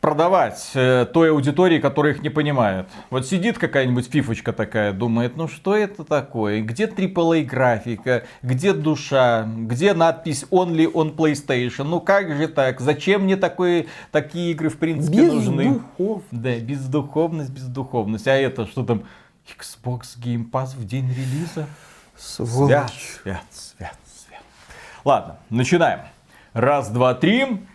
продавать 0.00 0.70
э, 0.74 1.06
той 1.12 1.30
аудитории, 1.30 1.80
которая 1.80 2.14
их 2.14 2.22
не 2.22 2.30
понимает. 2.30 2.86
Вот 3.10 3.26
сидит 3.26 3.58
какая-нибудь 3.58 4.08
фифочка 4.08 4.52
такая, 4.52 4.92
думает, 4.92 5.36
ну 5.36 5.48
что 5.48 5.76
это 5.76 6.04
такое? 6.04 6.62
Где 6.62 6.86
AAA 6.86 7.44
графика? 7.44 8.24
Где 8.42 8.72
душа? 8.72 9.46
Где 9.46 9.94
надпись 9.94 10.46
Only 10.50 10.90
on 10.90 11.16
PlayStation? 11.16 11.84
Ну 11.84 12.00
как 12.00 12.36
же 12.36 12.48
так? 12.48 12.80
Зачем 12.80 13.22
мне 13.22 13.36
такое, 13.36 13.86
такие 14.12 14.52
игры 14.52 14.68
в 14.68 14.78
принципе 14.78 15.22
нужны? 15.22 15.64
Бездухов. 15.64 16.22
Да, 16.30 16.58
бездуховность, 16.58 17.50
бездуховность. 17.50 18.28
А 18.28 18.34
это 18.34 18.66
что 18.66 18.84
там? 18.84 19.02
Xbox 19.46 20.18
Game 20.18 20.50
Pass 20.50 20.76
в 20.76 20.86
день 20.86 21.08
релиза? 21.12 21.66
Свят, 22.16 22.48
Сволочь. 22.48 23.18
свят, 23.22 23.44
свят, 23.50 23.98
свят. 24.26 24.42
Ладно, 25.04 25.38
начинаем. 25.50 26.00
Раз, 26.52 26.88
два, 26.88 27.14
три. 27.14 27.66